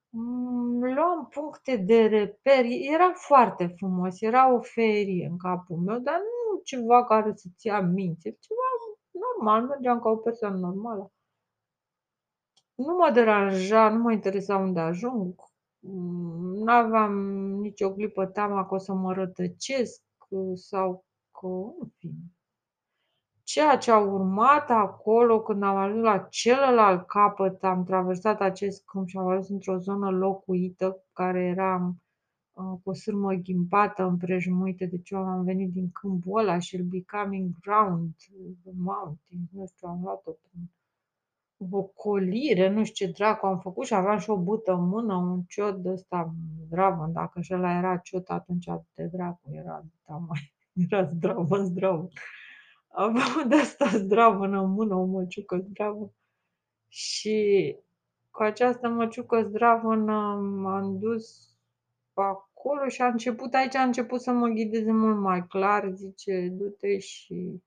Mhmm, 0.10 0.94
luam 0.94 1.28
puncte 1.28 1.76
de 1.76 2.06
reper, 2.06 2.66
era 2.94 3.12
foarte 3.14 3.68
frumos, 3.78 4.22
era 4.22 4.54
o 4.54 4.60
feerie 4.62 5.28
în 5.32 5.38
capul 5.38 5.78
meu, 5.78 6.00
dar 6.00 6.16
nu 6.16 6.62
ceva 6.64 7.06
care 7.06 7.34
să-ți 7.36 7.68
ia 7.68 7.82
mințile, 7.82 8.38
ceva 8.40 8.96
normal, 9.12 9.68
mergeam 9.68 10.00
ca 10.00 10.10
o 10.10 10.16
persoană 10.16 10.58
normală. 10.58 11.12
Nu 12.76 12.96
mă 12.96 13.10
deranja, 13.14 13.90
nu 13.90 14.02
mă 14.02 14.12
interesa 14.12 14.58
unde 14.58 14.80
ajung, 14.80 15.36
mm, 15.86 16.64
n-aveam 16.64 17.14
nicio 17.60 17.94
clipă 17.94 18.26
teama 18.26 18.66
că 18.66 18.74
o 18.74 18.78
să 18.78 18.94
mă 18.94 19.14
rătăcesc 19.14 20.04
sau 20.54 21.06
că 21.32 21.48
în 21.80 21.88
fine. 21.98 22.36
Ceea 23.44 23.78
ce 23.78 23.92
a 23.92 24.00
urmat 24.00 24.70
acolo 24.70 25.42
când 25.42 25.64
am 25.64 25.76
ajuns 25.76 26.04
la 26.04 26.18
celălalt 26.18 27.08
capăt, 27.08 27.64
am 27.64 27.84
traversat 27.84 28.42
acest 28.42 28.86
câmp 28.86 29.08
și 29.08 29.18
am 29.18 29.28
ajuns 29.28 29.50
într-o 29.50 29.78
zonă 29.78 30.10
locuită 30.10 31.04
care 31.14 31.44
era 31.44 31.96
uh, 32.54 32.80
cu 32.84 32.90
o 32.90 32.94
sârmă 32.94 33.34
ghimpată, 33.34 34.04
împrejmuită 34.04 34.86
de 34.86 35.02
ceva. 35.02 35.32
Am 35.32 35.44
venit 35.44 35.72
din 35.72 35.92
câmpul 35.92 36.40
ăla 36.40 36.60
și 36.60 36.76
el 36.76 36.84
becoming 36.84 37.56
ground, 37.62 38.16
the 38.64 38.72
mountain, 38.76 39.40
nu 39.52 39.66
știu, 39.66 39.88
am 39.88 40.00
luat-o 40.04 40.32
prin 40.32 40.70
o 41.72 41.84
colire, 41.84 42.70
nu 42.70 42.84
știu 42.84 43.06
ce 43.06 43.12
dracu 43.12 43.46
am 43.46 43.60
făcut 43.60 43.86
și 43.86 43.94
aveam 43.94 44.18
și 44.18 44.30
o 44.30 44.38
bută 44.38 44.74
în 44.74 44.88
mână, 44.88 45.16
un 45.16 45.42
ciot 45.48 45.76
de 45.76 45.90
ăsta 45.90 46.34
zdravăn, 46.66 47.14
dacă 47.14 47.42
și 47.42 47.54
ăla 47.54 47.78
era 47.78 47.98
ciot, 47.98 48.30
atunci 48.30 48.66
de 48.94 49.10
dracu 49.12 49.50
era, 49.52 49.86
da, 50.08 50.16
mai, 50.16 50.54
era 50.90 51.04
zdravăn, 51.04 51.66
zdravăn. 51.66 52.10
Aveam 52.88 53.48
de 53.48 53.56
asta 53.56 53.86
zdravănă 53.86 54.62
în 54.62 54.72
mână, 54.72 54.96
o 54.96 55.06
măciucă 55.06 55.58
zdravă. 55.58 56.14
Și 56.88 57.76
cu 58.32 58.44
această 58.44 58.88
măciucă 58.88 59.44
zdravănă 59.44 60.40
m-am 60.62 61.00
dus 61.00 61.56
acolo 62.14 62.88
și 62.88 63.02
a 63.02 63.08
început, 63.08 63.54
aici 63.54 63.76
a 63.76 63.84
început 63.84 64.22
să 64.22 64.32
mă 64.32 64.48
ghideze 64.48 64.92
mult 64.92 65.20
mai 65.20 65.48
clar, 65.48 65.92
zice, 65.94 66.48
du-te 66.52 66.98
și 66.98 67.64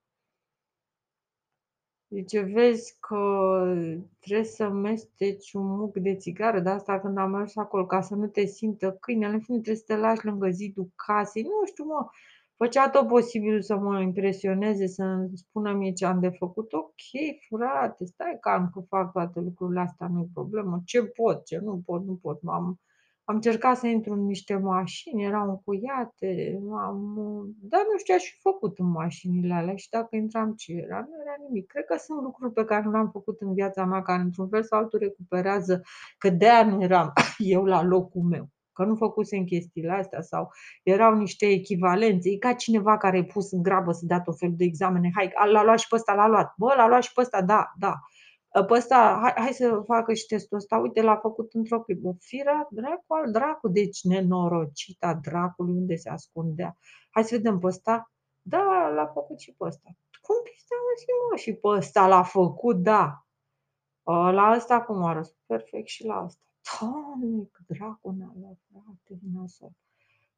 Zice, 2.10 2.40
vezi 2.40 2.96
că 3.00 3.16
trebuie 4.20 4.44
să 4.44 4.68
mesteci 4.68 5.52
un 5.52 5.66
muc 5.66 5.96
de 5.96 6.14
țigară, 6.16 6.60
de 6.60 6.68
asta 6.68 7.00
când 7.00 7.18
am 7.18 7.30
mers 7.30 7.56
acolo, 7.56 7.86
ca 7.86 8.00
să 8.00 8.14
nu 8.14 8.26
te 8.26 8.44
simtă 8.46 8.96
câinele, 9.00 9.32
în 9.32 9.40
fine 9.40 9.56
trebuie 9.56 9.76
să 9.76 9.84
te 9.86 9.96
lași 9.96 10.24
lângă 10.24 10.48
zidul 10.50 10.90
casei, 11.06 11.42
nu 11.42 11.66
știu 11.66 11.84
mă, 11.84 12.06
făcea 12.56 12.88
tot 12.90 13.08
posibilul 13.08 13.62
să 13.62 13.76
mă 13.76 14.00
impresioneze, 14.00 14.86
să-mi 14.86 15.30
spună 15.34 15.72
mie 15.72 15.92
ce 15.92 16.04
am 16.06 16.20
de 16.20 16.28
făcut. 16.28 16.72
Ok, 16.72 17.02
frate, 17.48 18.04
stai 18.04 18.36
calm 18.40 18.70
că 18.72 18.80
fac 18.88 19.12
toate 19.12 19.40
lucrurile 19.40 19.80
astea, 19.80 20.08
nu-i 20.08 20.30
problemă, 20.32 20.82
ce 20.84 21.04
pot, 21.04 21.44
ce 21.44 21.58
nu 21.58 21.82
pot, 21.84 22.04
nu 22.04 22.14
pot, 22.22 22.42
m-am 22.42 22.80
am 23.28 23.34
încercat 23.34 23.76
să 23.76 23.86
intru 23.86 24.12
în 24.12 24.24
niște 24.24 24.56
mașini, 24.56 25.24
erau 25.24 25.48
încuiate, 25.48 26.58
am 26.72 27.14
dar 27.60 27.80
nu 27.90 27.98
știu 27.98 28.14
ce 28.14 28.20
aș 28.20 28.24
fi 28.24 28.38
făcut 28.40 28.78
în 28.78 28.90
mașinile 28.90 29.54
alea 29.54 29.76
și 29.76 29.88
dacă 29.90 30.16
intram 30.16 30.54
ce 30.54 30.72
era, 30.72 30.98
nu 30.98 31.22
era 31.22 31.34
nimic. 31.48 31.66
Cred 31.66 31.84
că 31.84 31.96
sunt 31.98 32.22
lucruri 32.22 32.52
pe 32.52 32.64
care 32.64 32.82
nu 32.84 32.90
le-am 32.90 33.10
făcut 33.10 33.40
în 33.40 33.54
viața 33.54 33.84
mea, 33.84 34.02
care 34.02 34.22
într-un 34.22 34.48
fel 34.48 34.62
sau 34.62 34.78
altul 34.78 34.98
recuperează, 34.98 35.82
că 36.18 36.30
de-aia 36.30 36.64
nu 36.64 36.82
eram 36.82 37.12
eu 37.54 37.64
la 37.64 37.82
locul 37.82 38.22
meu, 38.22 38.48
că 38.72 38.84
nu 38.84 38.94
făcusem 38.94 39.44
chestiile 39.44 39.92
astea 39.92 40.20
sau 40.20 40.50
erau 40.82 41.14
niște 41.16 41.46
echivalențe. 41.46 42.30
E 42.30 42.36
ca 42.38 42.52
cineva 42.52 42.96
care 42.96 43.18
e 43.18 43.24
pus 43.24 43.52
în 43.52 43.62
grabă 43.62 43.92
să 43.92 44.04
dea 44.06 44.20
tot 44.20 44.38
felul 44.38 44.56
de 44.56 44.64
examene. 44.64 45.10
Hai, 45.14 45.32
l-a 45.52 45.64
luat 45.64 45.78
și 45.78 45.88
pe 45.88 45.94
ăsta, 45.94 46.14
l-a 46.14 46.28
luat. 46.28 46.54
Bă, 46.56 46.74
l-a 46.76 46.88
luat 46.88 47.02
și 47.02 47.12
pe 47.12 47.20
ăsta, 47.20 47.42
da, 47.42 47.72
da. 47.78 47.94
Ă, 48.54 48.64
pe 48.64 48.74
ăsta, 48.74 49.18
hai, 49.22 49.32
hai 49.36 49.52
să 49.52 49.82
facă 49.84 50.14
și 50.14 50.26
testul 50.26 50.56
ăsta, 50.56 50.76
uite, 50.76 51.02
l-a 51.02 51.16
făcut 51.16 51.54
într-o 51.54 51.80
clipă. 51.80 52.16
Firea 52.20 52.68
dracu 52.70 53.14
al 53.14 53.30
dracu, 53.30 53.68
deci 53.68 54.02
nenorocita 54.02 55.14
dracului 55.14 55.74
unde 55.74 55.96
se 55.96 56.08
ascundea. 56.08 56.76
Hai 57.10 57.24
să 57.24 57.36
vedem 57.36 57.58
pe 57.58 57.66
ăsta. 57.66 58.12
Da, 58.42 58.88
l-a 58.94 59.06
făcut 59.06 59.38
și 59.40 59.52
pe 59.52 59.64
ăsta. 59.64 59.88
Cum 60.20 60.36
pista 60.44 60.74
mă, 61.30 61.36
și 61.36 61.52
pe 61.52 61.68
ăsta 61.68 62.06
l-a 62.06 62.22
făcut, 62.22 62.76
da. 62.76 63.26
Ă, 64.06 64.30
la 64.30 64.52
ăsta 64.56 64.82
cum 64.82 65.02
a 65.02 65.12
răspuns? 65.12 65.42
Perfect 65.46 65.88
și 65.88 66.04
la 66.04 66.22
ăsta. 66.24 66.42
Doamne, 66.80 67.48
că 67.52 67.60
dracu 67.66 68.10
ne-a 68.10 68.32
luat, 68.40 68.58
frate, 68.72 69.20
nasol. 69.32 69.70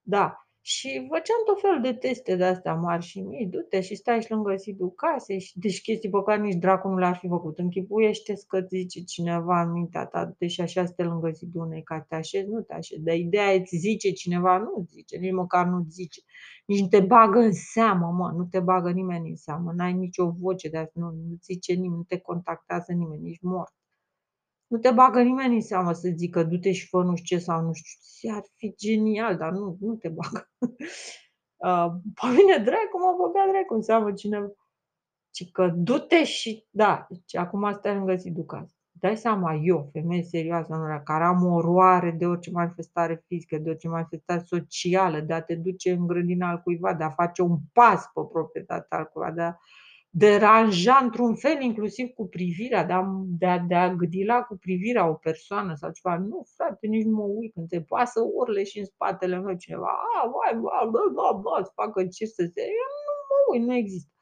Da, 0.03 0.47
și 0.63 1.07
făceam 1.09 1.41
tot 1.45 1.61
felul 1.61 1.81
de 1.83 1.93
teste 1.93 2.37
de 2.37 2.45
astea 2.45 2.75
mari 2.75 3.05
și 3.05 3.21
mici, 3.21 3.49
du-te 3.49 3.81
și 3.81 3.95
stai 3.95 4.23
și 4.23 4.31
lângă 4.31 4.55
zidul 4.57 4.91
casei 4.93 5.41
și 5.41 5.59
deci 5.59 5.83
chestii 5.83 6.11
pe 6.11 6.23
care 6.27 6.41
nici 6.41 6.55
dracu 6.55 6.89
nu 6.89 6.99
le-ar 6.99 7.17
fi 7.17 7.29
făcut. 7.29 7.59
închipuiește 7.59 8.35
că 8.49 8.61
zice 8.69 9.01
cineva 9.05 9.63
în 9.63 9.73
mintea 9.73 10.07
ta, 10.07 10.25
du-te 10.25 10.47
și 10.47 10.61
așa 10.61 10.85
stai 10.85 11.07
lângă 11.07 11.31
zidul 11.31 11.67
unei 11.67 11.83
ca 11.83 12.01
te 12.09 12.15
așezi, 12.15 12.49
nu 12.49 12.61
te 12.61 12.75
așezi. 12.75 13.03
Dar 13.03 13.15
ideea 13.15 13.53
îți 13.53 13.77
zice 13.77 14.11
cineva, 14.11 14.59
nu 14.59 14.87
zice, 14.89 15.17
nici 15.17 15.33
măcar 15.33 15.67
nu 15.67 15.87
zice. 15.89 16.21
Nici 16.67 16.81
nu 16.81 16.89
te 16.89 17.01
bagă 17.01 17.39
în 17.39 17.53
seamă, 17.53 18.07
mă, 18.07 18.33
nu 18.37 18.45
te 18.45 18.61
bagă 18.61 18.91
nimeni 18.91 19.29
în 19.29 19.37
seamă, 19.37 19.73
n-ai 19.77 19.93
nicio 19.93 20.31
voce 20.31 20.69
de 20.69 20.77
asta, 20.77 21.01
nu, 21.01 21.11
nu 21.11 21.37
zice 21.43 21.73
nimeni, 21.73 21.97
nu 21.97 22.03
te 22.03 22.19
contactează 22.19 22.93
nimeni, 22.93 23.23
nici 23.23 23.41
mort. 23.41 23.73
Nu 24.71 24.79
te 24.79 24.91
bagă 24.91 25.23
nimeni 25.23 25.55
în 25.55 25.61
seamă 25.61 25.93
să 25.93 26.09
zică 26.17 26.43
du-te 26.43 26.73
și 26.73 26.89
fă 26.89 27.03
nu 27.03 27.17
știu 27.17 27.37
ce 27.37 27.43
sau 27.43 27.63
nu 27.63 27.73
știu 27.73 27.91
ce. 28.21 28.37
Ar 28.37 28.43
fi 28.57 28.75
genial, 28.77 29.37
dar 29.37 29.53
nu, 29.53 29.77
nu 29.81 29.95
te 29.95 30.09
bagă. 30.09 30.49
Uh, 31.63 31.87
pe 32.15 32.27
mine 32.27 32.57
dracu 32.65 32.99
mă 32.99 33.17
băga 33.19 33.51
dracu 33.51 33.75
în 33.75 33.83
seamă 33.83 34.13
cineva. 34.13 34.47
Ci 35.31 35.51
că 35.51 35.73
du-te 35.77 36.25
și 36.25 36.67
da, 36.71 37.07
deci 37.09 37.37
acum 37.37 37.73
stai 37.73 37.95
lângă 37.95 38.15
zidul 38.15 38.45
casei. 38.45 38.79
Dai 38.91 39.17
seama, 39.17 39.55
eu, 39.55 39.89
femeie 39.93 40.23
serioasă, 40.23 40.75
nu 40.75 41.01
care 41.05 41.25
am 41.25 41.45
oroare 41.45 42.11
de 42.11 42.27
orice 42.27 42.51
manifestare 42.51 43.25
fizică, 43.27 43.59
de 43.59 43.71
orice 43.71 43.89
manifestare 43.89 44.43
socială, 44.47 45.21
de 45.21 45.33
a 45.33 45.43
te 45.43 45.55
duce 45.55 45.93
în 45.93 46.07
grădina 46.07 46.49
al 46.49 46.61
cuiva, 46.63 46.95
de 46.95 47.05
a 47.05 47.11
face 47.11 47.43
un 47.43 47.59
pas 47.73 48.11
pe 48.15 48.21
proprietatea 48.33 48.99
al 48.99 49.05
cuiva, 49.05 49.31
de 49.31 49.43
a 49.43 49.55
deranja 50.11 50.99
într-un 51.03 51.35
fel, 51.35 51.61
inclusiv 51.61 52.09
cu 52.09 52.29
privirea, 52.29 52.85
de 52.85 52.93
a, 52.93 53.05
de 53.39 53.47
a, 53.47 53.59
de 53.59 53.75
a 53.75 53.95
gâdila 53.95 54.43
cu 54.43 54.57
privirea 54.57 55.09
o 55.09 55.15
persoană 55.15 55.75
sau 55.75 55.91
ceva. 55.91 56.19
Nu, 56.19 56.47
frate, 56.57 56.87
nici 56.87 57.05
nu 57.05 57.17
mă 57.17 57.23
uit 57.23 57.53
când 57.53 57.69
te 57.69 57.83
pasă 57.83 58.21
urle 58.35 58.65
și 58.65 58.79
în 58.79 58.85
spatele 58.85 59.39
meu 59.39 59.57
cineva. 59.57 59.89
A, 59.89 60.27
vai, 60.27 60.61
vai, 60.61 60.89
bă, 60.91 61.01
bă, 61.13 61.39
bă, 61.43 61.61
să 61.63 61.71
facă 61.75 62.07
ce 62.07 62.27
să 62.27 62.51
se... 62.55 62.61
Eu 62.61 62.89
nu 63.07 63.13
mă 63.29 63.53
uit, 63.53 63.63
nu 63.67 63.75
există. 63.75 64.15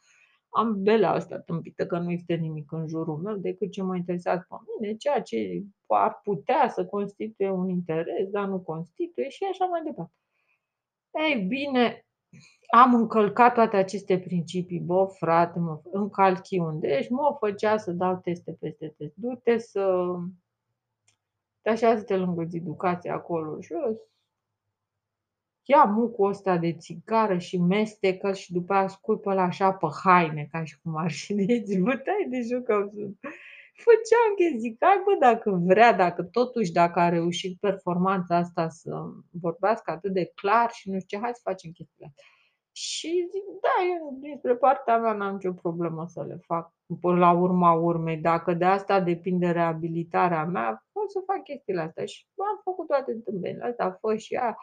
Am 0.50 0.82
belea 0.82 1.10
asta 1.10 1.38
tâmpită 1.38 1.86
că 1.86 1.98
nu 1.98 2.10
există 2.10 2.34
nimic 2.34 2.72
în 2.72 2.88
jurul 2.88 3.16
meu 3.16 3.36
decât 3.36 3.70
ce 3.70 3.82
mă 3.82 3.96
interesează 3.96 4.46
pe 4.48 4.54
mine, 4.80 4.96
ceea 4.96 5.22
ce 5.22 5.62
ar 5.86 6.20
putea 6.22 6.68
să 6.68 6.86
constituie 6.86 7.50
un 7.50 7.68
interes, 7.68 8.28
dar 8.30 8.46
nu 8.46 8.60
constituie 8.60 9.28
și 9.28 9.44
așa 9.50 9.64
mai 9.64 9.82
departe. 9.84 10.12
Ei 11.10 11.40
bine, 11.40 12.07
am 12.70 12.94
încălcat 12.94 13.54
toate 13.54 13.76
aceste 13.76 14.18
principii. 14.18 14.80
Bă, 14.80 15.04
frate, 15.18 15.58
mă, 15.58 15.80
încalchi 15.92 16.58
unde 16.58 16.88
ești, 16.88 17.12
mă 17.12 17.36
făcea 17.38 17.76
să 17.76 17.92
dau 17.92 18.16
teste 18.16 18.56
peste 18.60 18.94
test. 18.96 19.14
Du-te 19.16 19.58
să 19.58 20.04
te 21.62 21.70
așează-te 21.70 22.16
lângă 22.16 22.46
educație 22.52 23.10
acolo 23.10 23.60
jos, 23.60 23.96
ia 25.62 25.84
mucul 25.84 26.28
ăsta 26.28 26.56
de 26.56 26.72
țigară 26.72 27.38
și 27.38 27.58
mestecă 27.58 28.32
și 28.32 28.52
după 28.52 28.72
aia 28.72 28.88
scuipă 28.88 29.34
la 29.34 29.42
așa 29.42 29.72
pe 29.72 29.86
haine, 30.04 30.48
ca 30.50 30.64
și 30.64 30.80
cum 30.80 30.96
ar 30.96 31.10
fi 31.10 31.34
deci 31.34 31.78
bătai 31.78 32.26
de 32.28 32.40
jucă 32.40 32.92
Făceam 33.84 34.30
chestii, 34.36 34.76
hai 34.80 35.02
bă, 35.04 35.14
dacă 35.18 35.50
vrea, 35.50 35.92
dacă 35.92 36.22
totuși, 36.22 36.72
dacă 36.72 36.98
a 37.00 37.08
reușit 37.08 37.60
performanța 37.60 38.36
asta 38.36 38.68
să 38.68 38.90
vorbească 39.40 39.90
atât 39.90 40.12
de 40.12 40.32
clar 40.34 40.70
și 40.70 40.90
nu 40.90 40.98
știu 40.98 41.18
ce, 41.18 41.24
hai 41.24 41.34
să 41.34 41.40
facem 41.44 41.70
chestiile 41.70 42.06
astea. 42.08 42.24
Și 42.72 43.28
zic, 43.30 43.44
da, 43.64 43.76
eu 43.94 44.16
dinspre 44.20 44.56
partea 44.56 44.98
mea 44.98 45.12
n-am 45.12 45.32
nicio 45.34 45.52
problemă 45.52 46.06
să 46.08 46.24
le 46.28 46.38
fac. 46.46 46.72
Până 47.00 47.18
la 47.18 47.30
urma 47.32 47.72
urmei, 47.72 48.16
dacă 48.16 48.52
de 48.54 48.64
asta 48.64 49.00
depinde 49.00 49.50
reabilitarea 49.50 50.44
mea, 50.44 50.86
pot 50.92 51.10
să 51.10 51.22
fac 51.26 51.42
chestiile 51.42 51.80
astea. 51.80 52.04
Și 52.04 52.26
am 52.36 52.60
făcut 52.64 52.86
toate 52.86 53.12
întâmplările 53.12 53.64
astea, 53.64 53.98
fă 54.00 54.16
și 54.16 54.34
ea, 54.34 54.56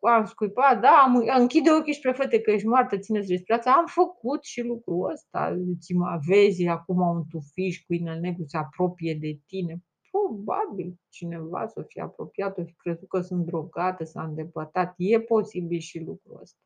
am 0.00 0.24
scuipat, 0.24 0.80
da, 0.80 1.02
am, 1.04 1.24
închide 1.38 1.70
ochii 1.70 1.92
și 1.92 2.00
prefete 2.00 2.40
că 2.40 2.50
ești 2.50 2.66
moartă, 2.66 2.98
țineți 2.98 3.30
respirația. 3.30 3.72
Am 3.72 3.86
făcut 3.86 4.44
și 4.44 4.62
lucrul 4.62 5.10
ăsta. 5.10 5.56
Ți 5.80 5.92
mă 5.92 6.18
vezi 6.26 6.66
acum 6.66 7.00
un 7.00 7.24
tufiș 7.28 7.84
cu 7.86 7.92
inel 7.92 8.20
negru 8.20 8.44
se 8.46 8.56
apropie 8.56 9.14
de 9.14 9.38
tine. 9.46 9.82
Probabil 10.10 10.94
cineva 11.08 11.66
să 11.66 11.84
fie 11.86 12.02
apropiat, 12.02 12.58
o 12.58 12.64
fi 12.64 12.74
crezut 12.74 13.08
că 13.08 13.20
sunt 13.20 13.46
drogată, 13.46 14.04
s-a 14.04 14.22
îndepărtat. 14.22 14.94
E 14.96 15.20
posibil 15.20 15.78
și 15.78 15.98
lucrul 15.98 16.38
ăsta. 16.42 16.58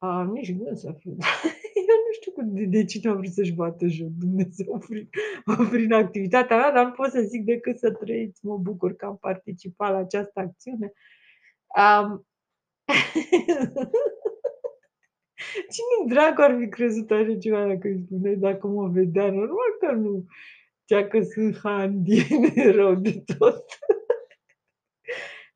Uh, 0.00 0.24
nici 0.32 0.56
gând 0.56 0.76
să 0.76 0.94
fiu. 0.98 1.16
Eu 1.90 1.96
nu 2.06 2.12
știu 2.12 2.32
cum 2.32 2.54
de 2.54 2.64
de 2.64 2.84
cine 2.84 3.10
a 3.10 3.14
vrut 3.14 3.32
să-și 3.32 3.54
bată 3.54 3.86
joc 3.86 4.08
Dumnezeu 4.08 4.78
prin 4.88 5.08
prin 5.70 5.92
activitatea 5.92 6.56
mea, 6.56 6.72
dar 6.72 6.84
nu 6.84 6.92
pot 6.92 7.10
să 7.10 7.20
zic 7.20 7.44
decât 7.44 7.78
să 7.78 7.92
trăiți. 7.92 8.44
Mă 8.46 8.56
bucur 8.56 8.96
că 8.96 9.06
am 9.06 9.16
participat 9.16 9.90
la 9.90 9.96
această 9.96 10.40
acțiune. 10.40 10.92
Am 11.66 12.26
Cine 15.74 16.14
dracu 16.14 16.40
ar 16.40 16.56
fi 16.58 16.68
crezut 16.68 17.10
așa 17.10 17.36
ceva 17.36 17.66
dacă 17.66 17.88
îi 17.88 18.02
spuneai 18.06 18.36
dacă 18.36 18.66
mă 18.66 18.88
vedea? 18.88 19.30
Normal 19.30 19.76
că 19.80 19.92
nu. 19.92 20.24
Cea 20.84 21.06
că 21.06 21.22
sunt 21.22 21.58
handy 21.62 22.26
rău 22.78 22.94
de 22.94 23.22
tot. 23.38 23.64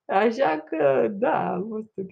Așa 0.04 0.60
că 0.60 1.08
da, 1.10 1.52
a 1.52 1.64
fost 1.68 1.92
ok. 1.96 2.10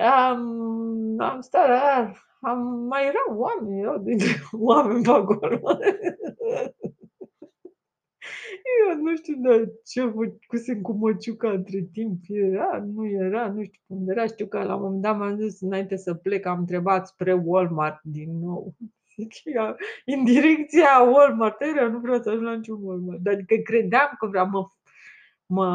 Am 0.00 1.20
am 1.20 1.40
stat 1.40 1.68
la 1.68 2.12
am 2.40 2.86
mai 2.88 3.06
erau 3.06 3.38
oameni, 3.38 3.80
erau 3.80 3.98
dintre 3.98 4.28
oameni 4.52 5.02
pe 5.02 5.10
acolo. 5.10 5.60
Eu 8.88 8.96
nu 8.96 9.16
știu 9.16 9.36
de 9.36 9.72
ce 9.84 10.00
făcusem 10.00 10.80
cu 10.80 10.92
măciuca 10.92 11.50
între 11.50 11.88
timp, 11.92 12.20
era, 12.28 12.84
nu 12.94 13.06
era, 13.06 13.52
nu 13.52 13.62
știu 13.62 13.80
unde 13.86 14.12
era. 14.12 14.26
Știu 14.26 14.46
că 14.46 14.62
la 14.62 14.74
un 14.74 14.82
moment 14.82 15.02
dat 15.02 15.16
m-am 15.18 15.36
dus 15.36 15.60
înainte 15.60 15.96
să 15.96 16.14
plec, 16.14 16.46
am 16.46 16.58
întrebat 16.58 17.06
spre 17.06 17.32
Walmart 17.32 18.00
din 18.02 18.38
nou. 18.38 18.74
în 20.14 20.24
direcția 20.24 21.02
Walmart, 21.12 21.60
era, 21.60 21.88
nu 21.88 21.98
vreau 21.98 22.22
să 22.22 22.28
ajung 22.28 22.44
la 22.44 22.54
niciun 22.54 22.78
Walmart, 22.82 23.26
adică 23.26 23.54
credeam 23.54 24.14
că 24.18 24.26
vreau, 24.26 24.48
mă 24.48 24.70
mă 25.46 25.66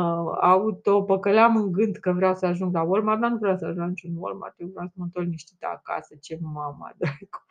autopăcăleam 0.42 1.56
în 1.56 1.72
gând 1.72 1.96
că 1.96 2.12
vreau 2.12 2.36
să 2.36 2.46
ajung 2.46 2.74
la 2.74 2.82
Walmart, 2.82 3.20
dar 3.22 3.30
nu 3.30 3.38
vreau 3.38 3.58
să 3.58 3.66
ajung 3.66 3.80
la 3.80 3.88
niciun 3.88 4.12
Walmart, 4.16 4.60
eu 4.60 4.68
vreau 4.68 4.88
să 4.88 4.94
mă 4.98 5.04
întorc 5.04 5.26
liniștită 5.26 5.68
acasă, 5.68 6.16
ce 6.22 6.38
mama 6.42 6.94
dracu. 6.98 7.46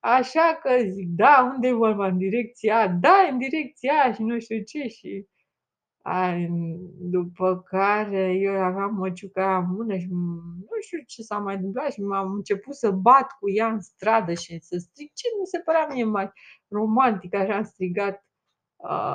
Așa 0.00 0.58
că 0.62 0.70
zic, 0.90 1.08
da, 1.08 1.52
unde 1.54 1.68
e 1.68 1.72
Walmart? 1.72 2.12
În 2.12 2.18
direcția 2.18 2.80
A? 2.80 2.88
Da, 2.88 3.28
în 3.30 3.38
direcția 3.38 3.92
A 4.04 4.12
și 4.12 4.22
nu 4.22 4.38
știu 4.38 4.62
ce 4.62 4.88
și 4.88 5.26
ai, 6.02 6.48
după 7.00 7.62
care 7.62 8.32
eu 8.32 8.62
aveam 8.62 8.94
măciuca 8.94 9.56
în 9.56 9.74
mână 9.74 9.96
și 9.96 10.08
nu 10.10 10.76
știu 10.80 10.98
ce 11.06 11.22
s-a 11.22 11.38
mai 11.38 11.54
întâmplat 11.54 11.92
și 11.92 12.00
m-am 12.02 12.32
început 12.32 12.74
să 12.74 12.90
bat 12.90 13.26
cu 13.40 13.50
ea 13.50 13.68
în 13.68 13.80
stradă 13.80 14.34
și 14.34 14.58
să 14.60 14.76
strig 14.78 15.10
ce 15.14 15.26
mi 15.40 15.46
se 15.46 15.58
părea 15.58 15.86
mie 15.92 16.04
mai 16.04 16.32
romantic, 16.68 17.34
așa 17.34 17.56
am 17.56 17.62
strigat 17.62 18.25
Uh, 18.25 18.25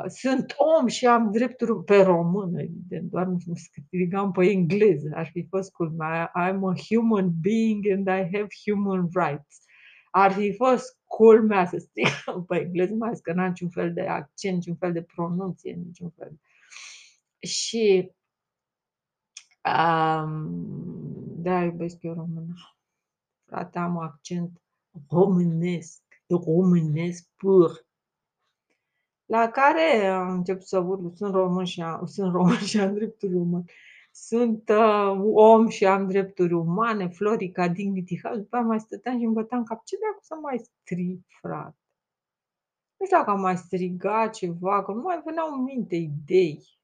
sunt 0.08 0.54
om 0.58 0.88
și 0.88 1.06
am 1.06 1.32
drepturi 1.32 1.84
pe 1.84 2.02
română, 2.02 2.62
evident, 2.62 3.10
doar 3.10 3.26
nu 3.26 3.56
strigam 3.56 4.32
pe 4.32 4.46
engleză, 4.50 5.10
ar 5.14 5.28
fi 5.28 5.46
fost 5.50 5.72
culmea. 5.72 6.32
I'm 6.32 6.60
a 6.62 6.74
human 6.90 7.32
being 7.42 7.86
and 7.88 8.08
I 8.08 8.38
have 8.38 8.48
human 8.66 9.10
rights. 9.14 9.64
Ar 10.12 10.32
fi 10.32 10.54
fost 10.56 11.00
culmea 11.06 11.66
să 11.66 11.78
strigăm 11.78 12.46
pe 12.48 12.56
engleză, 12.56 12.94
mai 12.94 13.20
că 13.22 13.34
n-am 13.34 13.48
niciun 13.48 13.70
fel 13.70 13.94
de 13.94 14.02
accent, 14.02 14.56
niciun 14.56 14.76
fel 14.76 14.92
de 14.92 15.02
pronunție, 15.02 15.74
niciun 15.74 16.10
fel. 16.10 16.40
Și 17.40 18.12
um, 19.64 20.62
da, 21.42 21.64
iubesc 21.64 21.98
eu 22.02 22.14
română. 22.14 22.54
Frate, 23.46 23.80
am 23.80 23.98
accent 23.98 24.62
românesc, 25.10 26.02
românesc 26.28 27.30
pur 27.36 27.86
la 29.32 29.50
care 29.50 30.08
am 30.08 30.32
început 30.32 30.68
să 30.68 30.80
urlu, 30.80 31.12
sunt 31.16 31.34
român 31.34 31.66
și 31.66 31.82
am, 31.82 32.06
sunt 32.16 32.32
român 32.32 32.58
și 32.58 32.80
am 32.80 32.94
drepturi 32.94 33.34
umane. 33.34 33.66
Sunt 34.12 34.70
uh, 34.70 35.20
om 35.34 35.68
și 35.68 35.86
am 35.86 36.08
drepturi 36.08 36.54
umane, 36.54 37.08
Florica, 37.08 37.68
Dignity 37.68 38.20
House, 38.24 38.40
după 38.40 38.56
aia 38.56 38.66
mai 38.66 38.80
stăteam 38.80 39.18
și 39.18 39.24
îmi 39.24 39.34
băteam 39.34 39.64
cap. 39.64 39.84
Ce 39.86 39.98
dracu 39.98 40.20
să 40.22 40.36
mai 40.42 40.58
strig, 40.58 41.20
frate? 41.42 41.78
Nu 42.98 43.06
știu 43.06 43.18
dacă 43.18 43.30
am 43.30 43.40
mai 43.40 43.58
strigat 43.58 44.34
ceva, 44.34 44.84
că 44.84 44.92
nu 44.92 45.02
mai 45.02 45.22
veneau 45.26 45.54
în 45.54 45.64
minte 45.64 45.96
idei. 45.96 46.80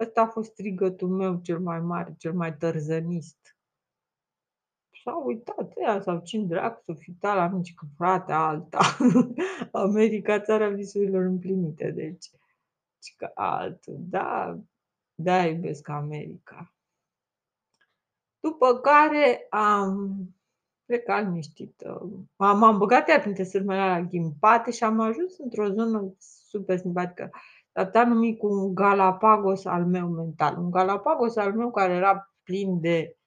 Ăsta 0.00 0.20
a 0.20 0.26
fost 0.26 0.50
strigătul 0.50 1.08
meu 1.08 1.40
cel 1.42 1.58
mai 1.60 1.80
mare, 1.80 2.14
cel 2.18 2.32
mai 2.32 2.56
tărzănist 2.56 3.56
s-a 5.10 5.16
uitat 5.24 5.72
ea 5.76 6.00
sau 6.00 6.20
cine 6.20 6.44
dracu 6.44 6.80
să 6.84 6.92
fi 6.92 7.10
uitat 7.10 7.36
la 7.36 7.46
mine, 7.46 7.62
că 7.74 7.86
frate, 7.96 8.32
alta. 8.32 8.96
America, 9.72 10.40
țara 10.40 10.68
visurilor 10.68 11.22
împlinite, 11.22 11.90
deci, 11.90 12.30
că 13.16 13.30
altul, 13.34 13.96
da, 13.98 14.58
da, 15.14 15.46
iubesc 15.46 15.88
America. 15.88 16.74
După 18.40 18.78
care 18.78 19.46
am 19.50 20.14
plecat 20.84 21.24
liniștită. 21.24 22.10
M-am 22.36 22.78
băgat 22.78 23.08
iar 23.08 23.20
printre 23.20 23.44
sârmele 23.44 23.80
la 23.80 24.00
ghimpate 24.00 24.70
și 24.70 24.84
am 24.84 25.00
ajuns 25.00 25.38
într-o 25.38 25.68
zonă 25.68 26.14
super 26.18 26.78
simpatică. 26.78 27.30
Tata 27.72 28.04
numit 28.04 28.38
cu 28.38 28.46
un 28.46 28.74
Galapagos 28.74 29.64
al 29.64 29.86
meu 29.86 30.08
mental. 30.08 30.58
Un 30.58 30.70
Galapagos 30.70 31.36
al 31.36 31.52
meu 31.52 31.70
care 31.70 31.92
era 31.92 32.34
plin 32.42 32.80
de 32.80 33.19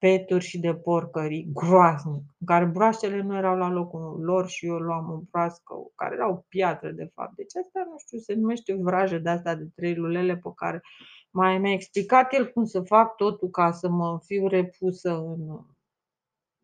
peturi 0.00 0.44
și 0.44 0.58
de 0.58 0.74
porcării 0.74 1.48
groaznic, 1.52 2.22
în 2.38 2.46
care 2.46 2.64
broaștele 2.64 3.22
nu 3.22 3.36
erau 3.36 3.56
la 3.56 3.70
locul 3.70 4.20
lor 4.22 4.48
și 4.48 4.66
eu 4.66 4.76
luam 4.76 5.10
o 5.10 5.20
broască, 5.30 5.74
care 5.94 6.14
era 6.14 6.30
o 6.30 6.44
piatră 6.48 6.90
de 6.90 7.10
fapt. 7.14 7.36
Deci 7.36 7.56
asta, 7.56 7.86
nu 7.90 7.98
știu, 7.98 8.18
se 8.18 8.34
numește 8.34 8.74
vrajă 8.74 9.18
de 9.18 9.28
asta 9.28 9.54
de 9.54 9.68
trei 9.74 9.94
lulele 9.94 10.36
pe 10.36 10.50
care 10.54 10.82
mai 11.30 11.58
mi-a 11.58 11.72
explicat 11.72 12.32
el 12.32 12.52
cum 12.52 12.64
să 12.64 12.80
fac 12.80 13.14
totul 13.14 13.48
ca 13.48 13.72
să 13.72 13.88
mă 13.88 14.18
fiu 14.24 14.46
repusă 14.46 15.16
în 15.16 15.60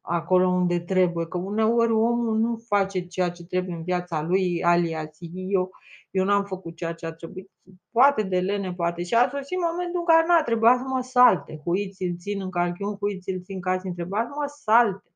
acolo 0.07 0.49
unde 0.49 0.81
trebuie. 0.81 1.27
Că 1.27 1.38
uneori 1.38 1.92
omul 1.92 2.38
nu 2.38 2.57
face 2.69 3.07
ceea 3.07 3.31
ce 3.31 3.45
trebuie 3.45 3.75
în 3.75 3.83
viața 3.83 4.23
lui, 4.23 4.64
alias 4.64 5.16
eu, 5.31 5.71
eu 6.11 6.25
n-am 6.25 6.45
făcut 6.45 6.77
ceea 6.77 6.92
ce 6.92 7.07
a 7.07 7.12
trebuit. 7.12 7.51
Poate 7.90 8.23
de 8.23 8.40
lene, 8.40 8.75
poate. 8.75 9.03
Și 9.03 9.14
a 9.14 9.29
sosit 9.29 9.59
momentul 9.71 10.01
în 10.01 10.05
care 10.05 10.27
n-a 10.27 10.42
trebuit 10.42 10.77
să 10.77 10.85
mă 10.87 11.01
salte. 11.03 11.61
Huiți 11.64 12.03
îl 12.03 12.16
țin 12.19 12.40
în 12.40 12.51
calchiun, 12.51 12.97
huiți 12.97 13.31
îl 13.31 13.42
țin 13.42 13.61
ca 13.61 13.79
să 13.79 13.87
întreba 13.87 14.23
să 14.23 14.35
mă 14.40 14.47
salte. 14.47 15.11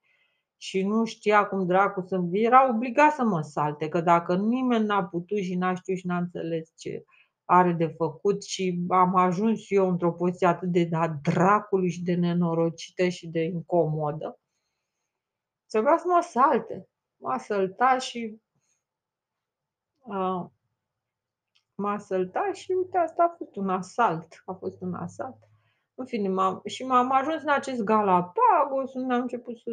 Și 0.57 0.83
nu 0.83 1.05
știa 1.05 1.45
cum 1.45 1.67
dracu 1.67 2.05
să 2.07 2.21
Era 2.33 2.69
obligat 2.69 3.13
să 3.13 3.25
mă 3.25 3.41
salte, 3.41 3.89
că 3.89 4.01
dacă 4.01 4.37
nimeni 4.37 4.87
n-a 4.87 5.05
putut 5.05 5.39
și 5.39 5.55
n-a 5.55 5.75
știut 5.75 5.99
și 5.99 6.07
n-a 6.07 6.17
înțeles 6.17 6.73
ce 6.77 7.05
are 7.45 7.73
de 7.73 7.87
făcut 7.87 8.45
și 8.45 8.81
am 8.89 9.17
ajuns 9.17 9.61
eu 9.69 9.89
într-o 9.89 10.13
poziție 10.13 10.47
atât 10.47 10.69
de 10.69 10.85
da 10.85 11.19
dracului 11.23 11.91
și 11.91 12.03
de 12.03 12.15
nenorocită 12.15 13.09
și 13.09 13.29
de 13.29 13.43
incomodă, 13.43 14.41
să 15.71 15.81
vrea 15.81 15.97
să 15.97 16.05
mă 16.07 16.21
salte. 16.21 16.89
M-a 17.17 17.39
săltat 17.39 18.01
și 18.01 18.41
uh, 19.99 20.45
m-a 21.75 21.99
săltat 21.99 22.55
și 22.55 22.73
uite, 22.73 22.99
asta 22.99 23.23
a 23.23 23.35
fost 23.37 23.57
un 23.57 23.69
asalt. 23.69 24.43
A 24.45 24.53
fost 24.53 24.81
un 24.81 24.95
asalt. 24.95 25.37
În 25.95 26.07
fine, 26.07 26.29
m-am, 26.29 26.61
și 26.65 26.85
m-am 26.85 27.13
ajuns 27.13 27.43
în 27.43 27.49
acest 27.49 27.83
Galapagos, 27.83 28.95
unde 28.95 29.15
am 29.15 29.21
început 29.21 29.59
să 29.59 29.71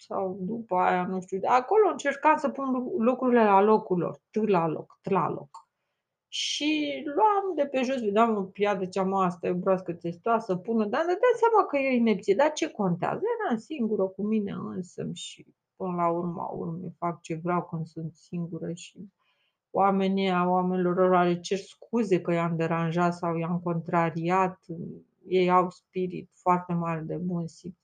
sau 0.00 0.38
după 0.40 0.76
aia, 0.76 1.06
nu 1.06 1.20
știu, 1.20 1.40
acolo 1.44 1.88
încercam 1.88 2.36
să 2.36 2.48
pun 2.48 2.72
lucrurile 2.98 3.44
la 3.44 3.60
locul 3.60 3.98
lor, 3.98 4.20
t 4.30 4.36
la 4.36 4.66
loc, 4.66 4.98
t 5.02 5.10
la 5.10 5.28
loc. 5.28 5.67
Și 6.28 7.02
luam 7.04 7.54
de 7.56 7.66
pe 7.66 7.82
jos, 7.82 8.00
vedeam 8.00 8.36
o 8.36 8.42
piatră, 8.42 8.84
ziceam, 8.84 9.14
asta 9.14 9.46
e 9.46 9.50
o 9.50 9.54
broască 9.54 9.92
testoasă, 9.92 10.56
pună, 10.56 10.84
dar 10.84 11.00
îmi 11.00 11.12
dădeam 11.12 11.36
seama 11.36 11.66
că 11.66 11.76
e 11.76 11.94
inepție, 11.94 12.34
dar 12.34 12.52
ce 12.52 12.70
contează? 12.70 13.20
Eram 13.44 13.58
singură 13.58 14.02
cu 14.02 14.22
mine 14.22 14.52
însă 14.52 15.10
și 15.12 15.46
până 15.76 15.94
la 15.94 16.08
urma 16.08 16.44
urmei 16.44 16.94
fac 16.98 17.20
ce 17.20 17.40
vreau 17.42 17.64
când 17.64 17.86
sunt 17.86 18.14
singură 18.14 18.72
și 18.72 19.08
oamenii 19.70 20.30
a 20.30 20.48
oamenilor 20.48 21.24
le 21.24 21.40
cer 21.40 21.58
scuze 21.58 22.20
că 22.20 22.32
i-am 22.32 22.56
deranjat 22.56 23.14
sau 23.14 23.36
i-am 23.36 23.60
contrariat, 23.60 24.58
ei 25.26 25.50
au 25.50 25.70
spirit 25.70 26.30
foarte 26.34 26.72
mare 26.72 27.00
de 27.00 27.16
bun 27.16 27.46
simț. 27.46 27.76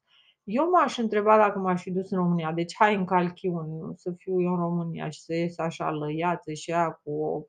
Eu 0.44 0.70
m-aș 0.70 0.98
întreba 0.98 1.36
dacă 1.36 1.58
m-aș 1.58 1.82
fi 1.82 1.90
dus 1.90 2.10
în 2.10 2.18
România, 2.18 2.52
deci 2.52 2.74
hai 2.78 2.94
în 2.94 3.04
Calchiun, 3.04 3.94
să 3.96 4.10
fiu 4.10 4.42
eu 4.42 4.52
în 4.52 4.58
România 4.58 5.08
și 5.08 5.20
să 5.20 5.34
ies 5.34 5.58
așa 5.58 5.90
lăiață 5.90 6.52
și 6.52 6.72
aia 6.72 7.00
cu 7.04 7.10
o 7.12 7.42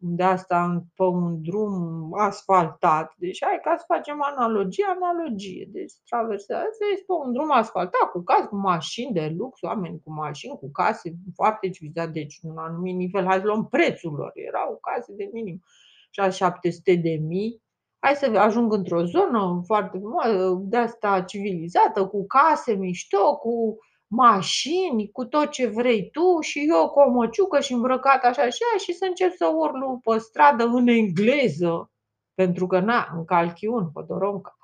de 0.00 0.22
asta 0.22 0.84
pe 0.94 1.02
un 1.02 1.42
drum 1.42 2.08
asfaltat. 2.18 3.14
Deci 3.16 3.44
hai 3.44 3.58
ca 3.62 3.74
să 3.78 3.84
facem 3.86 4.22
analogie, 4.22 4.84
analogie. 4.88 5.68
Deci 5.72 5.92
traversează, 6.08 6.66
este 6.92 7.04
pe 7.06 7.12
un 7.24 7.32
drum 7.32 7.50
asfaltat 7.52 8.10
cu 8.12 8.22
case, 8.22 8.46
cu 8.46 8.56
mașini 8.56 9.12
de 9.12 9.34
lux, 9.38 9.62
oameni 9.62 10.00
cu 10.04 10.12
mașini, 10.12 10.58
cu 10.58 10.70
case 10.70 11.14
foarte 11.34 11.70
civilizați, 11.70 12.12
deci 12.12 12.38
un 12.42 12.56
anumit 12.58 12.96
nivel. 12.96 13.24
Hai 13.24 13.38
să 13.38 13.46
luăm 13.46 13.66
prețul 13.66 14.12
lor. 14.12 14.30
Erau 14.34 14.78
case 14.80 15.12
de 15.16 15.30
minim 15.32 15.62
700 16.10 16.94
de 16.94 17.20
mii. 17.26 17.62
Hai 17.98 18.14
să 18.14 18.26
ajung 18.38 18.72
într-o 18.72 19.04
zonă 19.04 19.62
foarte 19.66 19.98
frumoasă, 19.98 20.58
de 20.62 20.76
asta 20.76 21.22
civilizată, 21.22 22.06
cu 22.06 22.26
case 22.26 22.74
mișto, 22.74 23.36
cu 23.36 23.78
mașini, 24.08 25.10
cu 25.12 25.24
tot 25.24 25.50
ce 25.50 25.66
vrei 25.66 26.10
tu 26.10 26.40
și 26.40 26.66
eu 26.68 26.88
cu 26.88 26.98
o 27.00 27.10
măciucă 27.10 27.60
și 27.60 27.72
îmbrăcat 27.72 28.24
așa 28.24 28.42
și 28.42 28.48
așa 28.48 28.78
și 28.78 28.92
să 28.92 29.04
încep 29.04 29.32
să 29.32 29.46
urlu 29.46 30.00
pe 30.02 30.18
stradă 30.18 30.64
în 30.64 30.88
engleză, 30.88 31.90
pentru 32.34 32.66
că 32.66 32.80
na, 32.80 33.08
în 33.16 33.24
calchiun, 33.24 33.90
pe 33.92 34.00
doronca. 34.08 34.56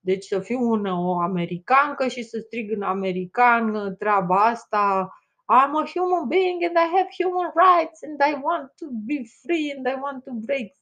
Deci 0.00 0.24
să 0.24 0.40
fiu 0.40 0.70
una, 0.70 1.00
o 1.00 1.20
americancă 1.20 2.08
și 2.08 2.22
să 2.22 2.38
strig 2.38 2.72
în 2.72 2.82
american 2.82 3.94
treaba 3.98 4.44
asta, 4.44 5.10
I'm 5.48 5.74
a 5.76 5.84
human 5.94 6.28
being 6.28 6.62
and 6.64 6.76
I 6.76 6.88
have 6.96 7.08
human 7.22 7.52
rights 7.54 8.02
and 8.02 8.18
I 8.30 8.32
want 8.42 8.72
to 8.80 8.86
be 8.90 9.22
free 9.42 9.72
and 9.76 9.86
I 9.86 9.96
want 10.00 10.24
to 10.24 10.32
break 10.32 10.72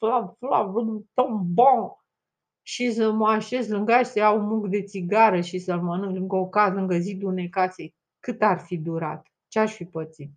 blah, 0.00 0.30
blah, 0.40 0.64
blah, 0.66 1.02
blah, 1.56 1.97
și 2.68 2.92
să 2.92 3.10
mă 3.10 3.28
așez 3.28 3.68
lângă 3.68 3.92
ea 3.92 4.02
și 4.02 4.10
să 4.10 4.18
iau 4.18 4.38
un 4.38 4.46
muc 4.46 4.68
de 4.68 4.82
țigară 4.82 5.40
și 5.40 5.58
să-l 5.58 5.80
mănânc 5.80 6.14
lângă 6.14 6.36
o 6.36 6.48
casă, 6.48 6.74
lângă 6.74 6.98
zidul 6.98 7.28
unei 7.28 7.48
case, 7.48 7.94
cât 8.20 8.42
ar 8.42 8.58
fi 8.60 8.76
durat? 8.76 9.26
Ce 9.46 9.58
aș 9.58 9.74
fi 9.74 9.84
pățit? 9.84 10.30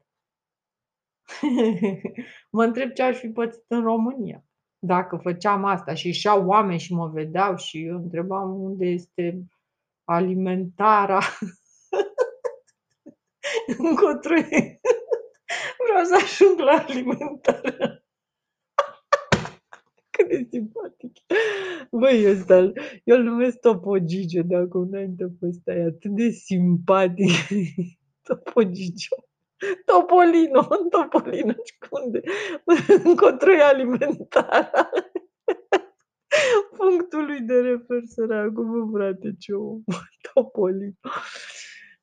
mă 2.55 2.63
întreb 2.63 2.91
ce 2.91 3.01
aș 3.01 3.17
fi 3.17 3.27
pățit 3.27 3.63
în 3.67 3.81
România 3.81 4.43
dacă 4.79 5.17
făceam 5.17 5.65
asta 5.65 5.93
și 5.93 6.07
ieșeau 6.07 6.45
oameni 6.45 6.79
și 6.79 6.93
mă 6.93 7.07
vedeau 7.07 7.55
și 7.55 7.85
eu 7.85 7.95
întrebam 7.95 8.61
unde 8.61 8.85
este 8.85 9.43
alimentarea 10.03 11.19
încotro 13.77 14.35
Vreau 15.77 16.03
să 16.03 16.15
ajung 16.15 16.59
la 16.59 16.85
alimentare. 16.87 18.00
Cât 20.21 20.29
de 20.29 20.47
simpatic. 20.49 21.17
Băi, 21.91 22.31
ăsta, 22.31 22.71
eu 23.03 23.17
îl 23.17 23.23
numesc 23.23 23.59
Topogigio 23.59 24.41
de 24.41 24.55
acum 24.55 24.87
înainte 24.91 25.23
pe 25.39 25.47
ăsta, 25.47 25.73
e 25.73 25.81
atât 25.81 26.11
de 26.11 26.29
simpatic. 26.29 27.31
Topogigio. 28.27 29.15
Topolino, 29.85 30.67
Topolino, 30.89 31.55
unde? 31.89 32.21
Încotro 33.03 33.51
e 33.51 33.61
alimentarea. 33.61 34.89
Punctul 36.77 37.25
lui 37.25 37.41
de 37.41 37.59
refer 37.59 38.01
săracul, 38.05 38.65
bă, 38.65 38.97
frate, 38.97 39.35
ce 39.39 39.53
om. 39.53 39.83
Topolino. 40.33 40.95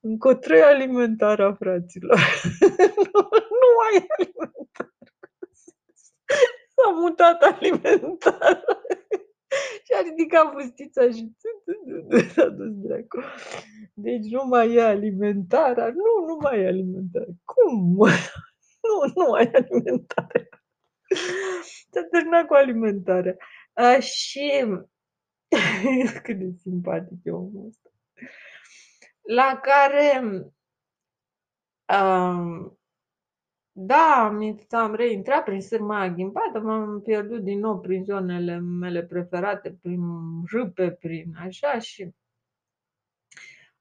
Încotro 0.00 0.56
e 0.56 0.62
alimentarea, 0.62 1.52
fraților. 1.52 2.18
nu, 3.12 3.20
nu 3.60 3.68
mai 3.78 4.02
e 4.02 4.06
alimentare. 4.18 4.92
S-a 6.82 6.90
mutat 6.90 7.42
alimentarea. 7.42 8.62
Și 9.84 9.92
a 9.94 10.00
ridicat 10.02 10.52
fustița 10.52 11.10
și 11.10 11.32
s-a 12.34 12.48
dus 12.48 12.72
dracu. 12.74 13.20
Deci 13.94 14.26
nu 14.30 14.44
mai 14.44 14.74
e 14.74 14.82
alimentarea. 14.82 15.86
Nu, 15.86 16.26
nu 16.26 16.38
mai 16.40 16.60
e 16.60 16.66
alimentarea. 16.66 17.34
Cum? 17.44 17.96
Nu, 18.82 19.12
nu 19.14 19.30
mai 19.30 19.44
e 19.44 19.56
alimentare. 19.56 20.48
S-a 21.90 22.02
terminat 22.10 22.46
cu 22.46 22.54
alimentarea. 22.54 23.36
A, 23.72 23.98
și 23.98 24.64
cât 26.22 26.38
de 26.38 26.50
simpatic 26.60 27.18
e 27.22 27.30
omul 27.30 27.66
ăsta. 27.66 27.90
La 29.22 29.60
care 29.62 30.22
um, 31.86 32.77
da, 33.80 34.24
am 34.24 34.58
am 34.70 34.94
reintrat 34.94 35.44
prin 35.44 35.60
sârma 35.60 36.08
ghimpată, 36.08 36.60
m-am 36.60 37.00
pierdut 37.00 37.42
din 37.42 37.58
nou 37.58 37.80
prin 37.80 38.04
zonele 38.04 38.58
mele 38.58 39.02
preferate, 39.02 39.78
prin 39.82 40.00
râpe, 40.50 40.90
prin 40.90 41.34
așa 41.44 41.78
și 41.78 42.10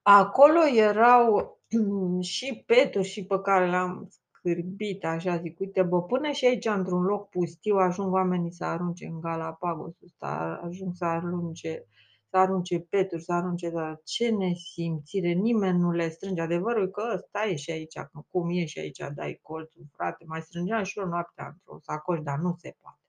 acolo 0.02 0.60
erau 0.76 1.60
și 2.34 2.64
peturi 2.66 3.08
și 3.08 3.26
pe 3.26 3.40
care 3.42 3.70
le-am 3.70 4.08
scârbit, 4.10 5.06
așa 5.06 5.38
zic, 5.38 5.60
uite, 5.60 5.84
bă, 5.84 6.04
până 6.04 6.32
și 6.32 6.46
aici 6.46 6.66
într-un 6.66 7.02
loc 7.02 7.30
pustiu 7.30 7.76
ajung 7.76 8.14
oamenii 8.14 8.52
să 8.52 8.66
arunce 8.66 9.06
în 9.06 9.20
Galapagos 9.20 9.94
ăsta, 10.04 10.60
ajung 10.64 10.94
să 10.96 11.06
arunce 11.06 11.86
să 12.30 12.38
arunce 12.38 12.80
peturi, 12.80 13.24
să 13.24 13.34
arunce, 13.34 13.70
dar 13.70 14.02
ce 14.04 14.30
nesimțire, 14.30 15.32
nimeni 15.32 15.80
nu 15.80 15.92
le 15.92 16.10
strânge. 16.10 16.42
Adevărul 16.42 16.90
că 16.90 17.12
ăsta 17.16 17.46
e 17.46 17.56
și 17.56 17.72
aici, 17.72 17.98
cum 18.30 18.50
e 18.50 18.66
și 18.66 18.80
aici, 18.80 19.04
dai 19.16 19.40
colțul, 19.42 19.86
frate, 19.92 20.24
mai 20.28 20.42
strângeam 20.42 20.84
și 20.84 21.00
eu 21.00 21.06
noaptea 21.06 21.46
într-o 21.46 21.80
sacoș, 21.82 22.20
dar 22.22 22.38
nu 22.40 22.56
se 22.58 22.76
poate. 22.82 23.00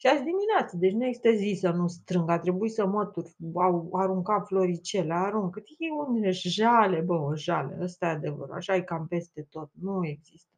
Și 0.00 0.06
azi 0.06 0.22
dimineață, 0.22 0.76
deci 0.76 0.92
nu 0.92 1.04
există 1.06 1.30
zi 1.30 1.56
să 1.60 1.70
nu 1.70 1.86
strâng, 1.88 2.30
a 2.30 2.38
trebuit 2.38 2.72
să 2.72 2.86
mătur, 2.86 3.24
au 3.54 3.88
aruncat 3.92 4.46
floricele, 4.46 5.14
arunc, 5.14 5.56
e 5.56 5.92
un 6.06 6.32
jale, 6.32 7.00
bă, 7.00 7.14
o 7.14 7.34
jale, 7.34 7.78
ăsta 7.80 8.06
e 8.06 8.08
adevărul, 8.08 8.54
așa 8.54 8.74
e 8.74 8.80
cam 8.80 9.06
peste 9.06 9.46
tot, 9.50 9.70
nu 9.80 10.06
există. 10.06 10.57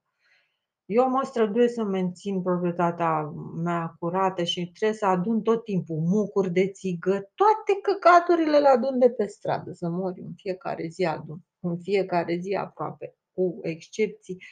Eu 0.93 1.09
mă 1.09 1.23
străduiesc 1.25 1.75
să 1.75 1.85
mențin 1.85 2.43
proprietatea 2.43 3.33
mea 3.63 3.95
curată 3.99 4.43
și 4.43 4.71
trebuie 4.73 4.99
să 4.99 5.07
adun 5.07 5.43
tot 5.43 5.65
timpul 5.65 5.97
mucuri 5.97 6.51
de 6.51 6.69
țigă, 6.69 7.11
toate 7.11 7.81
căcaturile 7.83 8.59
le 8.59 8.69
adun 8.69 8.99
de 8.99 9.11
pe 9.11 9.27
stradă, 9.27 9.73
să 9.73 9.89
mor 9.89 10.13
în 10.17 10.33
fiecare 10.37 10.87
zi 10.89 11.05
adun, 11.05 11.39
în 11.61 11.79
fiecare 11.79 12.37
zi 12.37 12.55
aproape, 12.55 13.15
cu 13.33 13.59
excepții. 13.63 14.43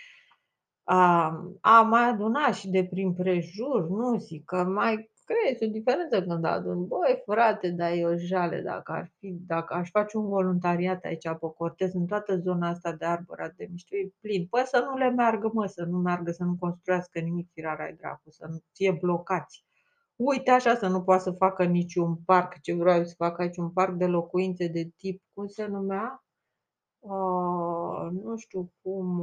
Am, 0.84 1.58
am 1.60 1.88
mai 1.88 2.08
adunat 2.08 2.54
și 2.54 2.68
de 2.68 2.84
prin 2.84 3.14
prejur, 3.14 3.88
nu 3.88 4.18
zic 4.18 4.44
că 4.44 4.64
mai 4.64 5.10
crezi 5.28 5.64
o 5.64 5.66
diferență 5.66 6.22
când 6.22 6.44
adun. 6.44 6.86
Băi, 6.86 7.22
frate, 7.26 7.70
dar 7.70 7.92
e 7.92 8.04
o 8.04 8.16
jale 8.16 8.60
dacă 8.60 8.92
ar 8.92 9.12
fi, 9.18 9.32
dacă 9.46 9.74
aș 9.74 9.90
face 9.90 10.16
un 10.16 10.28
voluntariat 10.28 11.04
aici 11.04 11.28
pe 11.28 11.46
Cortez, 11.56 11.94
în 11.94 12.06
toată 12.06 12.36
zona 12.36 12.68
asta 12.68 12.92
de 12.92 13.04
arbora 13.04 13.48
de 13.56 13.68
mișto, 13.70 13.96
e 13.96 14.12
plin. 14.20 14.46
Păi 14.46 14.62
să 14.64 14.86
nu 14.90 14.96
le 14.96 15.10
meargă, 15.10 15.50
mă, 15.52 15.66
să 15.66 15.84
nu 15.84 15.98
meargă, 15.98 16.30
să 16.30 16.44
nu 16.44 16.56
construiască 16.60 17.18
nimic 17.18 17.48
firarea 17.52 17.84
ai 17.84 17.94
dracu, 17.94 18.30
să 18.30 18.46
nu 18.50 18.62
fie 18.72 18.92
blocați. 19.00 19.64
Uite 20.16 20.50
așa 20.50 20.74
să 20.74 20.88
nu 20.88 21.02
poată 21.02 21.22
să 21.22 21.30
facă 21.30 21.64
niciun 21.64 22.16
parc, 22.16 22.60
ce 22.60 22.74
vreau 22.74 23.04
să 23.04 23.14
fac 23.16 23.38
aici, 23.38 23.56
un 23.56 23.70
parc 23.70 23.94
de 23.94 24.06
locuințe 24.06 24.66
de 24.66 24.90
tip, 24.96 25.22
cum 25.34 25.46
se 25.46 25.66
numea? 25.66 26.24
Uh, 26.98 28.08
nu 28.22 28.36
știu 28.36 28.72
cum, 28.82 29.20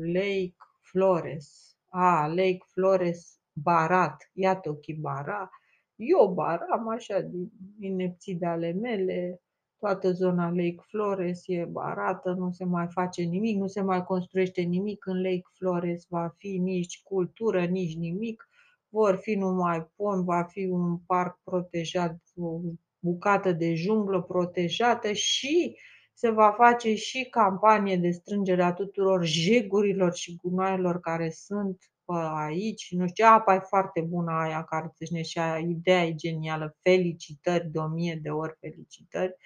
Lake 0.00 0.56
Flores. 0.80 1.76
A, 1.88 2.26
Lake 2.26 2.64
Flores 2.72 3.37
barat, 3.62 4.30
iată 4.32 4.70
ochii 4.70 4.94
bara, 4.94 5.50
eu 5.96 6.32
baram 6.34 6.88
așa 6.88 7.20
din 7.20 7.50
inepții 7.80 8.34
de 8.34 8.46
ale 8.46 8.72
mele, 8.72 9.40
toată 9.78 10.12
zona 10.12 10.48
Lake 10.48 10.80
Flores 10.88 11.42
e 11.46 11.64
barată, 11.64 12.30
nu 12.30 12.50
se 12.52 12.64
mai 12.64 12.86
face 12.90 13.22
nimic, 13.22 13.58
nu 13.58 13.66
se 13.66 13.80
mai 13.80 14.04
construiește 14.04 14.60
nimic 14.60 15.06
în 15.06 15.22
Lake 15.22 15.48
Flores, 15.52 16.06
va 16.08 16.34
fi 16.36 16.58
nici 16.58 17.02
cultură, 17.02 17.64
nici 17.64 17.96
nimic, 17.96 18.48
vor 18.88 19.16
fi 19.16 19.34
numai 19.34 19.90
pom, 19.96 20.24
va 20.24 20.42
fi 20.42 20.64
un 20.64 20.98
parc 20.98 21.40
protejat, 21.44 22.18
o 22.36 22.60
bucată 22.98 23.52
de 23.52 23.74
junglă 23.74 24.22
protejată 24.22 25.12
și 25.12 25.76
se 26.12 26.30
va 26.30 26.54
face 26.56 26.94
și 26.94 27.28
campanie 27.30 27.96
de 27.96 28.10
strângere 28.10 28.62
a 28.62 28.72
tuturor 28.72 29.24
jegurilor 29.24 30.14
și 30.14 30.36
gunoaielor 30.36 31.00
care 31.00 31.30
sunt 31.30 31.90
aici, 32.14 32.88
nu 32.90 33.06
știu, 33.06 33.24
apa 33.26 33.54
e 33.54 33.58
foarte 33.58 34.00
bună 34.00 34.32
aia 34.32 34.64
care 34.64 34.92
țâșne 34.94 35.22
și 35.22 35.38
aia, 35.38 35.58
ideea 35.58 36.04
e 36.04 36.14
genială, 36.14 36.76
felicitări 36.82 37.68
de 37.68 37.78
o 37.78 37.86
mie 37.86 38.18
de 38.22 38.30
ori 38.30 38.56
felicitări. 38.60 39.36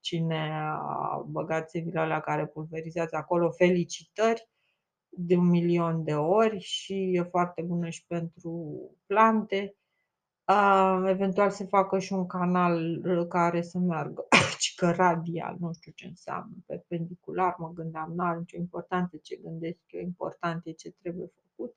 Cine 0.00 0.50
a 0.62 1.24
băgat 1.26 1.68
țevile 1.68 2.00
alea 2.00 2.20
care 2.20 2.46
pulverizează 2.46 3.16
acolo, 3.16 3.50
felicitări 3.50 4.48
de 5.16 5.36
un 5.36 5.48
milion 5.48 6.04
de 6.04 6.14
ori 6.14 6.58
și 6.58 7.10
e 7.14 7.22
foarte 7.22 7.62
bună 7.62 7.88
și 7.88 8.06
pentru 8.06 8.76
plante. 9.06 9.76
Uh, 10.48 11.02
eventual 11.06 11.50
se 11.50 11.64
facă 11.64 11.98
și 11.98 12.12
un 12.12 12.26
canal 12.26 13.00
care 13.28 13.62
să 13.62 13.78
meargă, 13.78 14.26
ci 14.58 14.74
că 14.74 14.90
radial, 14.90 15.56
nu 15.58 15.72
știu 15.72 15.92
ce 15.94 16.06
înseamnă, 16.06 16.54
perpendicular, 16.66 17.54
mă 17.58 17.72
gândeam, 17.74 18.12
nu 18.14 18.24
are 18.24 18.38
nicio 18.38 18.56
importanță 18.56 19.16
ce 19.16 19.36
gândesc 19.36 19.78
eu, 19.86 20.00
important 20.00 20.66
e 20.66 20.72
ce 20.72 20.90
trebuie 20.90 21.32
făcut. 21.34 21.76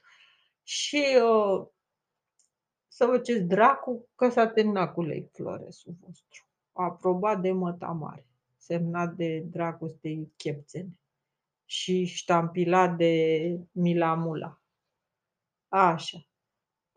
Și 0.68 1.18
uh, 1.22 1.68
să 2.88 3.06
vă 3.06 3.18
ce 3.20 3.40
dracu 3.40 4.10
că 4.16 4.30
s-a 4.30 4.48
terminat 4.48 4.94
cu 4.94 5.02
Lake 5.02 5.30
Floresul 5.32 5.96
vostru. 6.00 6.46
Aprobat 6.72 7.42
de 7.42 7.52
mare, 7.52 8.28
semnat 8.58 9.14
de 9.14 9.40
Dragostei 9.40 10.34
Chepțene 10.36 11.00
și 11.66 12.06
ștampilat 12.06 12.98
de 12.98 13.60
Milamula. 13.72 14.62
Așa. 15.68 16.28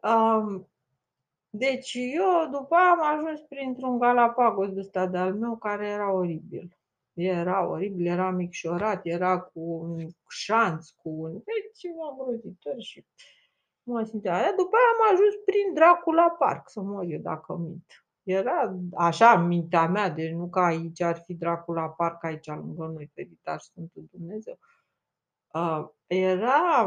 Um, 0.02 0.68
deci 1.50 1.94
eu 1.94 2.48
după 2.50 2.74
aia 2.74 2.90
am 2.90 3.16
ajuns 3.16 3.40
printr-un 3.40 3.98
Galapagos 3.98 4.72
de 4.72 4.80
ăsta 4.80 5.06
de-al 5.06 5.34
meu 5.34 5.56
care 5.56 5.88
era 5.88 6.12
oribil. 6.12 6.78
Era 7.12 7.66
oribil, 7.66 8.06
era 8.06 8.30
micșorat, 8.30 9.00
era 9.06 9.40
cu 9.40 9.60
un 9.60 10.08
șanț, 10.28 10.90
cu 10.90 11.08
un... 11.08 11.32
Deci 11.32 11.92
îngrozitor 12.10 12.80
și 12.80 13.04
mă 13.92 14.02
simțeam. 14.02 14.34
Aia 14.34 14.52
după 14.56 14.76
aia 14.76 14.90
am 14.94 15.14
ajuns 15.14 15.34
prin 15.44 15.74
Dracula 15.74 16.30
Park, 16.30 16.68
să 16.68 16.80
mă 16.80 17.04
eu 17.04 17.18
dacă 17.18 17.56
mint. 17.56 18.04
Era 18.22 18.76
așa 18.94 19.36
mintea 19.36 19.88
mea, 19.88 20.10
deci 20.10 20.32
nu 20.32 20.48
că 20.48 20.60
aici 20.60 21.00
ar 21.00 21.16
fi 21.16 21.34
Dracula 21.34 21.88
Park, 21.88 22.24
aici 22.24 22.46
lângă 22.46 22.86
noi, 22.86 23.10
Feritar 23.14 23.58
Sfântul 23.58 24.08
Dumnezeu. 24.10 24.58
Uh, 25.54 25.88
era 26.06 26.84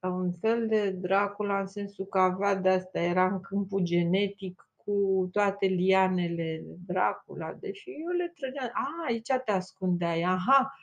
un 0.00 0.32
fel 0.32 0.68
de 0.68 0.90
Dracula 0.90 1.60
în 1.60 1.66
sensul 1.66 2.06
că 2.06 2.18
avea 2.18 2.54
de 2.54 2.68
asta, 2.68 3.00
era 3.00 3.26
în 3.26 3.40
câmpul 3.40 3.80
genetic 3.80 4.68
cu 4.76 5.28
toate 5.32 5.66
lianele 5.66 6.62
Dracula, 6.86 7.52
deși 7.52 7.90
eu 7.90 8.16
le 8.16 8.32
trăgeam, 8.36 8.70
a, 8.72 9.04
aici 9.06 9.28
te 9.44 9.52
ascundeai, 9.52 10.22
aha, 10.22 10.74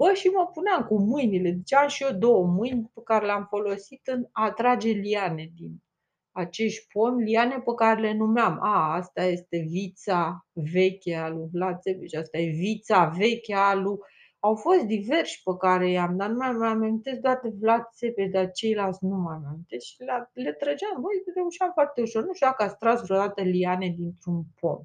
Bă, 0.00 0.12
și 0.12 0.28
mă 0.28 0.50
puneam 0.54 0.84
cu 0.84 0.98
mâinile, 0.98 1.50
deci 1.50 1.74
am 1.74 1.88
și 1.88 2.02
eu 2.02 2.12
două 2.18 2.46
mâini 2.46 2.90
pe 2.94 3.00
care 3.04 3.26
le-am 3.26 3.46
folosit 3.48 4.06
în 4.06 4.28
a 4.32 4.50
trage 4.50 4.90
liane 4.90 5.50
din 5.54 5.82
acești 6.30 6.86
pomi, 6.92 7.24
liane 7.24 7.54
pe 7.54 7.72
care 7.76 8.00
le 8.00 8.12
numeam. 8.12 8.58
A, 8.62 8.94
asta 8.94 9.22
este 9.22 9.58
vița 9.68 10.46
veche 10.52 11.14
a 11.14 11.28
lui 11.28 11.48
Vlad 11.52 11.80
Țepeș, 11.80 12.12
asta 12.12 12.38
e 12.38 12.50
vița 12.50 13.04
veche 13.04 13.54
a 13.54 13.74
lui... 13.74 13.98
Au 14.38 14.54
fost 14.54 14.84
diversi 14.84 15.42
pe 15.44 15.56
care 15.58 15.90
i-am, 15.90 16.16
dar 16.16 16.28
nu 16.28 16.36
mai 16.36 16.52
mai 16.52 16.68
amintesc 16.68 17.20
doar 17.20 17.40
de 17.42 17.50
Vlad 17.60 17.88
Țepeș, 17.94 18.28
dar 18.30 18.50
ceilalți 18.50 19.04
nu 19.04 19.16
mai 19.16 19.38
amintesc 19.46 19.84
și 19.84 20.02
le, 20.02 20.30
le 20.32 20.52
trăgeam. 20.52 21.00
Băi, 21.00 21.34
reușeam 21.34 21.70
foarte 21.72 22.00
ușor. 22.00 22.24
Nu 22.24 22.32
știu 22.32 22.46
dacă 22.46 22.62
ați 22.62 22.78
tras 22.78 23.02
vreodată 23.02 23.42
liane 23.42 23.94
dintr-un 23.98 24.42
pom 24.60 24.78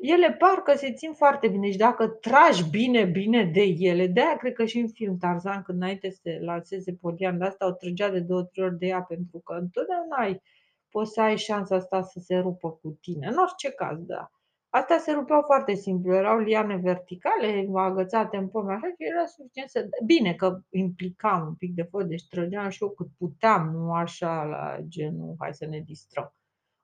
ele 0.00 0.32
parcă 0.32 0.74
se 0.74 0.92
țin 0.92 1.12
foarte 1.12 1.48
bine 1.48 1.70
și 1.70 1.76
dacă 1.76 2.06
tragi 2.06 2.70
bine, 2.70 3.04
bine 3.04 3.44
de 3.44 3.62
ele, 3.78 4.06
de 4.06 4.20
aia 4.20 4.36
cred 4.36 4.52
că 4.52 4.64
și 4.64 4.78
în 4.78 4.88
film 4.88 5.16
Tarzan, 5.18 5.62
când 5.62 5.80
înainte 5.80 6.10
să 6.10 6.18
se 6.22 6.38
lanseze 6.40 6.92
Polian 6.92 7.38
de 7.38 7.44
asta, 7.44 7.66
o 7.66 7.72
trăgea 7.72 8.10
de 8.10 8.20
două, 8.20 8.42
trei 8.42 8.64
ori 8.64 8.78
de 8.78 8.86
ea, 8.86 9.02
pentru 9.02 9.38
că 9.38 9.52
întotdeauna 9.52 10.16
ai, 10.16 10.42
poți 10.90 11.12
să 11.12 11.20
ai 11.20 11.36
șansa 11.36 11.76
asta 11.76 12.02
să 12.02 12.18
se 12.18 12.36
rupă 12.36 12.70
cu 12.70 12.98
tine. 13.00 13.26
În 13.26 13.36
orice 13.36 13.70
caz, 13.70 13.98
da. 14.02 14.30
Astea 14.68 14.98
se 14.98 15.12
rupeau 15.12 15.42
foarte 15.42 15.74
simplu, 15.74 16.14
erau 16.14 16.38
liane 16.38 16.76
verticale, 16.76 17.68
agățate 17.74 18.36
în 18.36 18.48
pomi, 18.48 18.70
așa 18.70 18.86
și 18.86 18.94
era 18.98 19.26
suficient 19.26 19.68
să... 19.68 19.88
Bine 20.04 20.34
că 20.34 20.60
implicam 20.70 21.46
un 21.46 21.54
pic 21.54 21.74
de 21.74 21.82
foc, 21.82 22.02
deci 22.02 22.28
trăgeam 22.28 22.68
și 22.68 22.82
eu 22.82 22.90
cât 22.90 23.06
puteam, 23.18 23.70
nu 23.70 23.92
așa 23.92 24.42
la 24.42 24.76
genul, 24.88 25.34
hai 25.38 25.54
să 25.54 25.66
ne 25.66 25.80
distrăm. 25.80 26.34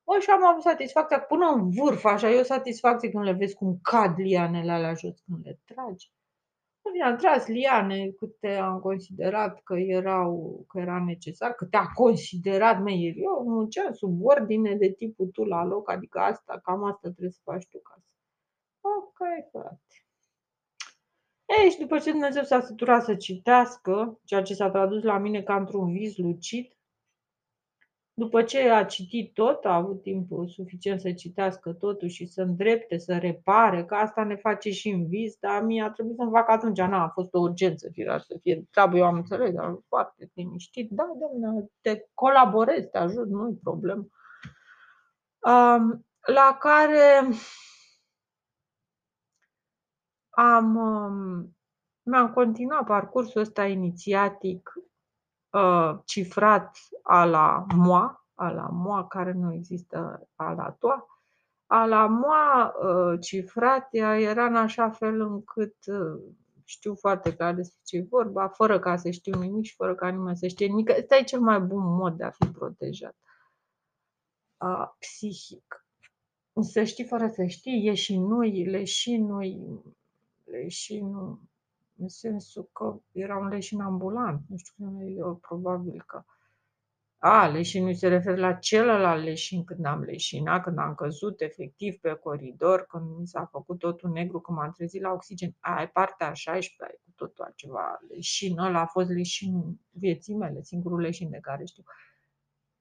Bă, 0.07 0.19
și 0.21 0.31
am 0.31 0.45
avut 0.45 0.63
satisfacția 0.63 1.21
până 1.21 1.47
în 1.47 1.71
vârf, 1.71 2.05
așa, 2.05 2.31
e 2.31 2.41
o 2.41 2.43
satisfacție 2.43 3.11
când 3.11 3.25
le 3.25 3.33
vezi 3.33 3.55
cum 3.55 3.79
cad 3.83 4.19
lianele 4.19 4.73
alea 4.73 4.95
jos 4.95 5.21
când 5.21 5.45
le 5.45 5.59
tragi. 5.65 6.11
Bine, 6.93 7.05
am 7.05 7.17
tras 7.17 7.47
liane 7.47 8.11
câte 8.11 8.49
am 8.49 8.81
considerat 8.81 9.63
că 9.63 9.75
erau, 9.75 10.65
că 10.69 10.79
era 10.79 11.05
necesar, 11.05 11.53
câte 11.53 11.77
a 11.77 11.87
considerat, 11.87 12.83
mei, 12.83 13.15
eu 13.17 13.45
munceam 13.45 13.93
sub 13.93 14.25
ordine 14.25 14.75
de 14.75 14.93
tipul 14.93 15.27
tu 15.27 15.45
la 15.45 15.65
loc, 15.65 15.91
adică 15.91 16.19
asta, 16.19 16.61
cam 16.63 16.85
asta 16.85 17.09
trebuie 17.11 17.31
să 17.31 17.41
faci 17.43 17.67
tu 17.71 17.79
ca 17.79 17.95
să. 17.99 18.09
Ok, 18.81 19.17
frate. 19.51 19.81
Ei, 21.47 21.71
și 21.71 21.79
după 21.79 21.99
ce 21.99 22.11
Dumnezeu 22.11 22.43
s-a 22.43 22.61
săturat 22.61 23.05
să 23.05 23.15
citească, 23.17 24.21
ceea 24.25 24.43
ce 24.43 24.55
s-a 24.55 24.71
tradus 24.71 25.03
la 25.03 25.19
mine 25.19 25.43
ca 25.43 25.57
într-un 25.57 25.93
vis 25.93 26.17
lucid, 26.17 26.76
după 28.19 28.43
ce 28.43 28.71
a 28.71 28.85
citit 28.85 29.35
tot, 29.35 29.65
a 29.65 29.75
avut 29.75 30.03
timp 30.03 30.29
suficient 30.47 31.01
să 31.01 31.13
citească 31.13 31.73
totul 31.73 32.09
și 32.09 32.27
să 32.27 32.43
îndrepte, 32.43 32.99
să 32.99 33.19
repare, 33.19 33.85
că 33.85 33.95
asta 33.95 34.25
ne 34.25 34.37
face 34.37 34.71
și 34.71 34.89
în 34.89 35.07
vis, 35.07 35.37
dar 35.41 35.63
mie 35.63 35.83
a 35.83 35.91
trebuit 35.91 36.17
să-mi 36.17 36.31
fac 36.31 36.49
atunci, 36.49 36.81
n 36.81 36.93
a 36.93 37.09
fost 37.09 37.35
o 37.35 37.41
urgență, 37.41 37.89
firar 37.93 38.21
să 38.21 38.39
fie 38.43 38.67
treabă, 38.71 38.97
eu 38.97 39.05
am 39.05 39.15
înțeles, 39.15 39.53
dar 39.53 39.79
foarte 39.89 40.31
liniștit, 40.35 40.91
da, 40.91 41.13
domnule, 41.21 41.71
te 41.81 42.07
colaborezi, 42.15 42.89
te 42.89 42.99
ajut, 42.99 43.29
nu-i 43.29 43.59
problemă. 43.63 44.07
La 46.21 46.57
care 46.61 47.29
am, 50.31 50.73
mi-am 52.03 52.33
continuat 52.33 52.87
parcursul 52.87 53.41
ăsta 53.41 53.67
inițiatic 53.67 54.73
Uh, 55.57 55.99
cifrat 56.05 56.77
a 57.03 57.25
la 57.25 57.67
moa, 57.75 58.27
a 58.35 58.51
la 58.51 58.69
moa 58.69 59.07
care 59.07 59.33
nu 59.33 59.53
există 59.53 60.29
a 60.35 60.53
la 60.53 60.71
toa. 60.71 61.07
A 61.67 61.85
la 61.85 62.07
moa 62.07 62.75
uh, 62.83 63.21
cifrat 63.21 63.89
era 63.93 64.45
în 64.47 64.57
așa 64.57 64.91
fel 64.91 65.21
încât 65.21 65.75
uh, 65.87 66.23
știu 66.65 66.95
foarte 66.95 67.35
clar 67.35 67.55
despre 67.55 67.81
ce 67.85 68.07
vorba, 68.11 68.49
fără 68.49 68.79
ca 68.79 68.97
să 68.97 69.11
știu 69.11 69.41
nimic 69.41 69.65
și 69.65 69.75
fără 69.75 69.95
ca 69.95 70.09
nimeni 70.09 70.37
să 70.37 70.47
știe 70.47 70.67
nimic. 70.67 70.89
Ăsta 70.89 71.17
e 71.17 71.23
cel 71.23 71.41
mai 71.41 71.61
bun 71.61 71.83
mod 71.85 72.17
de 72.17 72.25
a 72.25 72.31
fi 72.31 72.47
protejat. 72.47 73.17
Uh, 74.57 74.89
psihic. 74.99 75.87
Să 76.61 76.83
știi 76.83 77.05
fără 77.05 77.29
să 77.29 77.45
știi, 77.45 77.89
e 77.89 77.95
și 77.95 78.19
nu-i, 78.19 78.65
le 81.97 82.07
și 82.09 82.27
nu-i, 82.27 82.41
le 82.41 82.41
și 82.41 82.45
nu 82.45 82.63
în 82.63 82.69
sensul 82.69 82.69
că 82.73 83.01
era 83.13 83.37
un 83.37 83.49
leșin 83.49 83.81
ambulant, 83.81 84.41
nu 84.49 84.57
știu, 84.57 85.09
eu 85.09 85.35
probabil 85.35 86.03
că 86.07 86.25
a, 87.19 87.47
leșinul 87.47 87.95
se 87.95 88.09
referă 88.09 88.37
la 88.37 88.53
celălalt 88.53 89.25
leșin 89.25 89.65
când 89.65 89.85
am 89.85 90.03
leșinat, 90.03 90.63
când 90.63 90.79
am 90.79 90.95
căzut 90.95 91.41
efectiv 91.41 91.95
pe 92.01 92.15
coridor, 92.15 92.87
când 92.87 93.19
mi 93.19 93.27
s-a 93.27 93.45
făcut 93.45 93.79
totul 93.79 94.11
negru, 94.11 94.41
când 94.41 94.59
m-am 94.59 94.73
trezit 94.73 95.03
la 95.03 95.13
oxigen. 95.13 95.55
Aia 95.61 95.83
e 95.83 95.87
partea 95.87 96.29
a 96.29 96.33
16 96.33 96.99
cu 97.05 97.11
totul 97.17 97.45
altceva. 97.45 97.99
Leșin 98.09 98.59
ăla 98.59 98.81
a 98.81 98.87
fost 98.87 99.11
leșinul 99.11 99.75
vieții 99.91 100.35
mele, 100.35 100.63
singurul 100.63 101.01
leșin 101.01 101.31
de 101.31 101.39
care 101.41 101.65
știu. 101.65 101.83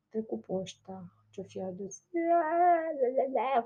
Te 0.09 0.21
cu 0.21 0.39
poșta, 0.39 1.13
ce-o 1.29 1.43
fi 1.43 1.59
adus? 1.59 2.03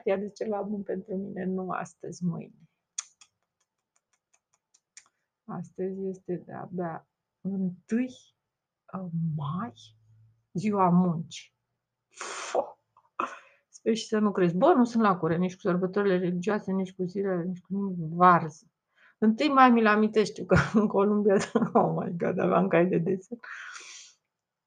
Fi 0.02 0.12
adus 0.12 0.36
ceva 0.36 0.62
bun 0.62 0.84
pentru 0.84 1.16
mine, 1.16 1.46
nu 1.46 1.70
astăzi, 1.70 2.26
mâine. 2.26 2.70
Astăzi 5.50 6.08
este 6.08 6.44
de-abia 6.46 7.08
1 7.42 7.76
mai, 9.36 9.74
ziua 10.54 10.90
muncii. 10.90 11.54
Sper 13.68 13.96
și 13.96 14.08
să 14.08 14.18
nu 14.18 14.32
crezi. 14.32 14.56
Bă, 14.56 14.74
nu 14.74 14.84
sunt 14.84 15.04
la 15.04 15.18
curent 15.18 15.40
nici 15.40 15.54
cu 15.54 15.60
sărbătorile 15.60 16.18
religioase, 16.18 16.72
nici 16.72 16.96
cu 16.96 17.04
zilele, 17.04 17.44
nici 17.44 17.60
cu 17.60 17.74
nimic 17.74 17.98
varză. 17.98 18.66
Întâi 19.18 19.48
mai 19.48 19.70
mi-l 19.70 19.88
amintești 19.88 20.46
că 20.46 20.56
în 20.74 20.88
Columbia, 20.88 21.36
oh 21.74 21.94
my 21.96 22.16
god, 22.18 22.40
aveam 22.40 22.68
cai 22.68 22.86
de 22.86 22.98
desen. 22.98 23.40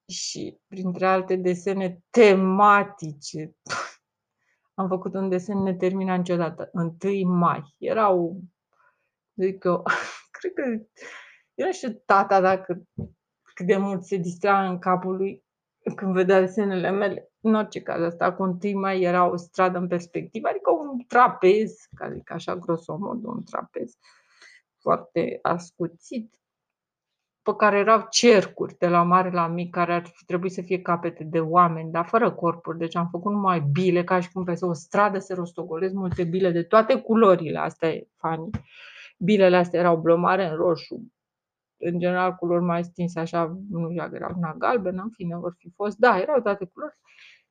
Și 0.09 0.61
printre 0.67 1.07
alte 1.07 1.37
desene 1.37 2.03
tematice, 2.11 3.57
am 4.75 4.89
făcut 4.89 5.15
un 5.15 5.29
desen 5.29 5.59
neterminat 5.59 6.19
niciodată. 6.19 6.71
1 6.73 6.97
mai. 7.25 7.75
Erau, 7.79 8.41
zic 9.35 9.65
eu, 9.65 9.83
cred 10.51 10.53
că, 10.53 10.85
eu 11.55 11.67
nu 11.67 11.73
știu 11.73 12.03
tata 12.07 12.41
dacă 12.41 12.83
cât 13.55 13.67
de 13.67 13.77
mult 13.77 14.05
se 14.05 14.17
distra 14.17 14.69
în 14.69 14.79
capul 14.79 15.17
lui 15.17 15.45
când 15.97 16.13
vedea 16.13 16.41
desenele 16.41 16.91
mele. 16.91 17.31
În 17.41 17.55
orice 17.55 17.81
caz, 17.81 18.03
asta 18.03 18.33
cu 18.33 18.43
întâi 18.43 18.75
mai 18.75 19.01
era 19.01 19.31
o 19.31 19.37
stradă 19.37 19.79
în 19.79 19.89
perspectivă, 19.89 20.49
adică 20.49 20.71
un 20.71 20.99
trapez, 21.07 21.75
care 21.95 22.15
e 22.15 22.33
așa 22.33 22.57
grosomod, 22.57 23.25
un 23.25 23.43
trapez 23.43 23.97
foarte 24.81 25.39
ascuțit, 25.43 26.37
pe 27.43 27.55
care 27.57 27.79
erau 27.79 28.07
cercuri 28.11 28.77
de 28.79 28.89
la 28.89 29.03
mare 29.03 29.31
la 29.31 29.47
mic, 29.47 29.71
care 29.71 29.93
ar 29.93 30.13
trebui 30.27 30.51
să 30.51 30.63
fie 30.63 30.83
capete 30.83 31.25
de 31.25 31.41
oameni, 31.41 31.91
dar 31.91 32.07
fără 32.07 32.33
corpuri. 32.33 32.79
Deci 32.79 32.97
am 32.97 33.09
făcut 33.11 33.33
numai 33.33 33.61
bile, 33.61 34.05
ca 34.05 34.21
și 34.21 34.33
cum 34.33 34.45
pe 34.45 34.57
o 34.61 34.73
stradă 34.73 35.19
se 35.19 35.35
rostogolesc 35.35 35.93
multe 35.93 36.25
bile 36.25 36.51
de 36.51 36.63
toate 36.63 37.01
culorile. 37.01 37.59
Asta 37.59 37.87
e 37.87 38.09
funny. 38.17 38.51
Bilele 39.25 39.57
astea 39.57 39.81
erau 39.81 39.97
blomare 39.97 40.49
în 40.49 40.57
roșu, 40.57 41.13
în 41.77 41.99
general 41.99 42.35
culori 42.35 42.65
mai 42.65 42.85
stinse, 42.85 43.21
așa, 43.21 43.59
nu 43.71 43.85
știu 43.85 44.03
dacă 44.03 44.15
erau 44.15 44.33
una 44.37 44.55
galbenă, 44.55 45.03
în 45.03 45.11
fine, 45.11 45.37
vor 45.37 45.55
fi 45.59 45.71
fost, 45.75 45.97
da, 45.97 46.19
erau 46.19 46.41
toate 46.41 46.65
culori. 46.65 46.99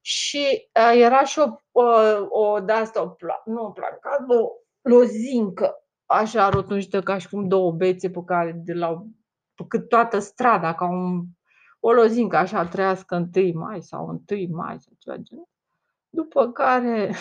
Și 0.01 0.69
uh, 0.79 1.01
era 1.01 1.23
și 1.23 1.39
o, 1.39 1.45
o, 1.71 1.83
o 2.29 2.59
de 2.59 2.71
asta, 2.71 3.01
o 3.01 3.07
pla, 3.07 3.41
nu 3.45 3.65
o 3.65 3.71
placă, 3.71 4.25
o 4.27 4.49
lozincă, 4.81 5.75
așa 6.05 6.49
rotunjită 6.49 7.01
ca 7.01 7.17
și 7.17 7.29
cum 7.29 7.47
două 7.47 7.71
bețe 7.71 8.09
pe 8.09 8.23
care 8.25 8.51
de 8.51 8.73
la 8.73 9.05
pe 9.53 9.63
cât 9.67 9.89
toată 9.89 10.19
strada, 10.19 10.75
ca 10.75 10.85
un, 10.85 11.23
o 11.79 11.91
lozincă 11.91 12.37
așa 12.37 12.67
trăiască 12.67 13.15
întâi 13.15 13.53
mai 13.53 13.81
sau 13.81 14.07
întâi 14.07 14.47
mai 14.47 14.79
sau 14.79 14.93
ceva 14.97 15.17
genul. 15.17 15.49
După 16.09 16.51
care 16.51 17.15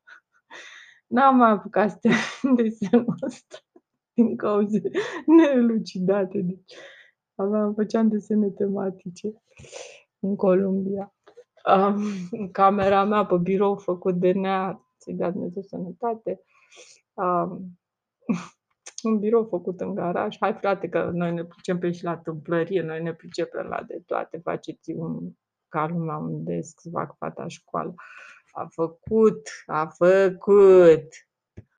n-am 1.14 1.36
mai 1.36 1.50
apucat 1.50 1.90
să 1.90 2.08
desenul 2.56 3.14
ăsta 3.22 3.56
din 4.14 4.36
cauze 4.36 4.82
nelucidate. 5.36 6.40
Deci 6.40 6.74
aveam, 7.34 7.74
făceam 7.74 8.08
desene 8.08 8.48
tematice 8.48 9.32
în 10.18 10.36
Columbia. 10.36 11.14
Um, 11.76 12.48
camera 12.52 13.04
mea 13.04 13.24
pe 13.26 13.36
birou 13.36 13.76
făcut 13.76 14.14
de 14.14 14.32
nea, 14.32 14.80
să-i 14.96 15.14
dea 15.14 15.30
Dumnezeu 15.30 15.62
sănătate. 15.62 16.40
Um, 17.14 17.78
un 19.02 19.18
birou 19.18 19.44
făcut 19.44 19.80
în 19.80 19.94
garaj. 19.94 20.36
Hai 20.40 20.54
frate 20.54 20.88
că 20.88 21.10
noi 21.12 21.32
ne 21.32 21.44
pricepem 21.44 21.92
și 21.92 22.04
la 22.04 22.16
tâmplărie, 22.16 22.82
noi 22.82 23.02
ne 23.02 23.14
pricepem 23.14 23.66
la 23.66 23.82
de 23.82 24.02
toate. 24.06 24.38
Faceți 24.38 24.90
un 24.90 25.32
ca 25.68 25.86
lumea 25.86 26.16
un 26.16 26.44
desc 26.44 26.80
să 26.80 26.88
fac 26.92 27.16
fata 27.16 27.48
școală. 27.48 27.94
A 28.50 28.66
făcut, 28.70 29.48
a 29.66 29.86
făcut 29.86 31.08